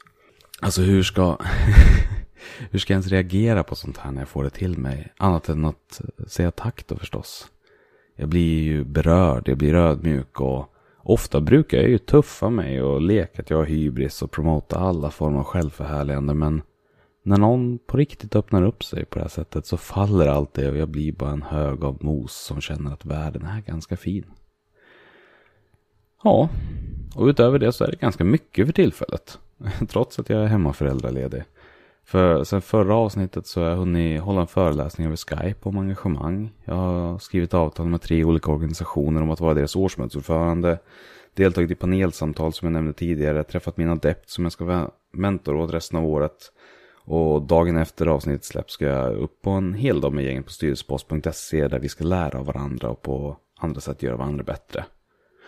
[0.61, 1.39] Alltså hur ska...
[2.71, 5.13] hur ska jag ens reagera på sånt här när jag får det till mig?
[5.17, 7.49] Annat än att eh, säga tack då förstås.
[8.17, 10.75] Jag blir ju berörd, jag blir ödmjuk och
[11.09, 15.11] ofta brukar jag ju tuffa mig och leka att jag har hybris och promota alla
[15.11, 16.63] former av självförhärligande men
[17.23, 20.71] när någon på riktigt öppnar upp sig på det här sättet så faller allt det
[20.71, 24.25] och jag blir bara en hög av mos som känner att världen är ganska fin.
[26.23, 26.49] Ja,
[27.15, 29.39] och utöver det så är det ganska mycket för tillfället.
[29.89, 31.43] Trots att jag är hemmaföräldraledig.
[32.07, 36.53] För sen förra avsnittet så har jag hunnit hålla en föreläsning över Skype om engagemang.
[36.65, 40.79] Jag har skrivit avtal med tre olika organisationer om att vara deras årsmötesordförande.
[41.35, 43.45] Deltagit i panelsamtal som jag nämnde tidigare.
[43.45, 46.53] Träffat min adept som jag ska vara mentor åt resten av året.
[47.05, 50.53] Och dagen efter avsnittet släpps ska jag upp på en hel dag med gänget på
[50.53, 54.85] styrelsepost.se där vi ska lära av varandra och på andra sätt göra varandra bättre.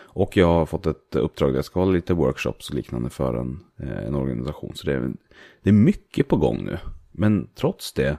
[0.09, 3.35] Och jag har fått ett uppdrag där jag ska hålla lite workshops och liknande för
[3.35, 4.73] en, eh, en organisation.
[4.75, 5.13] Så det är,
[5.63, 6.79] det är mycket på gång nu.
[7.13, 8.19] Men trots det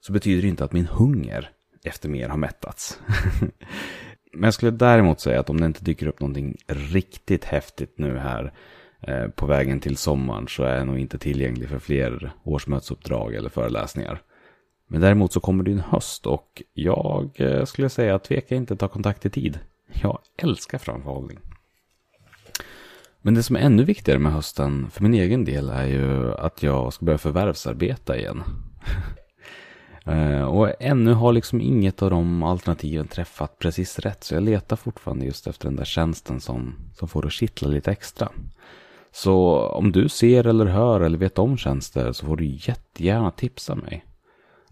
[0.00, 1.50] så betyder det inte att min hunger
[1.84, 3.00] efter mer har mättats.
[4.32, 8.18] Men jag skulle däremot säga att om det inte dyker upp någonting riktigt häftigt nu
[8.18, 8.52] här
[9.00, 13.48] eh, på vägen till sommaren så är jag nog inte tillgänglig för fler årsmötesuppdrag eller
[13.48, 14.22] föreläsningar.
[14.88, 18.88] Men däremot så kommer det en höst och jag eh, skulle säga tveka inte ta
[18.88, 19.58] kontakt i tid.
[19.92, 21.38] Jag älskar framförhållning.
[23.22, 26.62] Men det som är ännu viktigare med hösten för min egen del är ju att
[26.62, 28.42] jag ska börja förvärvsarbeta igen.
[30.04, 34.24] Eh, och ännu har liksom inget av de alternativen träffat precis rätt.
[34.24, 37.68] Så jag letar fortfarande just efter den där tjänsten som, som får det att kittla
[37.68, 38.28] lite extra.
[39.12, 43.74] Så om du ser eller hör eller vet om tjänster så får du jättegärna tipsa
[43.74, 44.04] mig.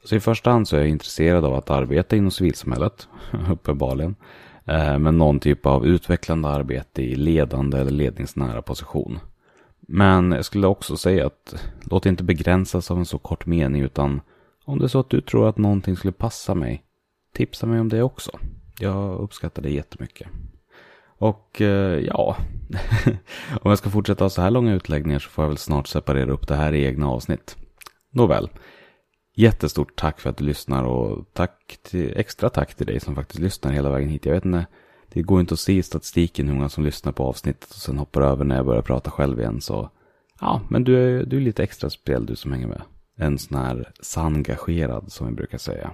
[0.05, 3.09] Så i första hand så är jag intresserad av att arbeta inom civilsamhället,
[3.51, 4.17] uppenbarligen.
[4.67, 9.19] Eh, Med någon typ av utvecklande arbete i ledande eller ledningsnära position.
[9.81, 14.21] Men jag skulle också säga att låt inte begränsas av en så kort mening utan
[14.65, 16.83] om det är så att du tror att någonting skulle passa mig,
[17.33, 18.39] tipsa mig om det också.
[18.79, 20.29] Jag uppskattar det jättemycket.
[21.19, 22.37] Och eh, ja,
[23.63, 26.33] om jag ska fortsätta ha så här långa utläggningar så får jag väl snart separera
[26.33, 27.57] upp det här i egna avsnitt.
[28.11, 28.49] Nåväl,
[29.39, 33.41] Jättestort tack för att du lyssnar och tack till, extra tack till dig som faktiskt
[33.41, 34.27] lyssnar hela vägen hit.
[34.27, 34.67] Jag vet inte,
[35.09, 37.99] det går inte att se i statistiken hur många som lyssnar på avsnittet och sen
[37.99, 39.61] hoppar över när jag börjar prata själv igen.
[39.61, 39.91] Så
[40.41, 42.83] ja, men du är, du är lite extra speciell du som hänger med.
[43.17, 45.91] En sån här sangagerad som vi brukar säga.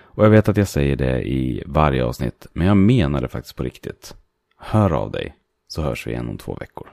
[0.00, 3.56] Och jag vet att jag säger det i varje avsnitt, men jag menar det faktiskt
[3.56, 4.14] på riktigt.
[4.58, 5.34] Hör av dig
[5.68, 6.88] så hörs vi igen om två veckor.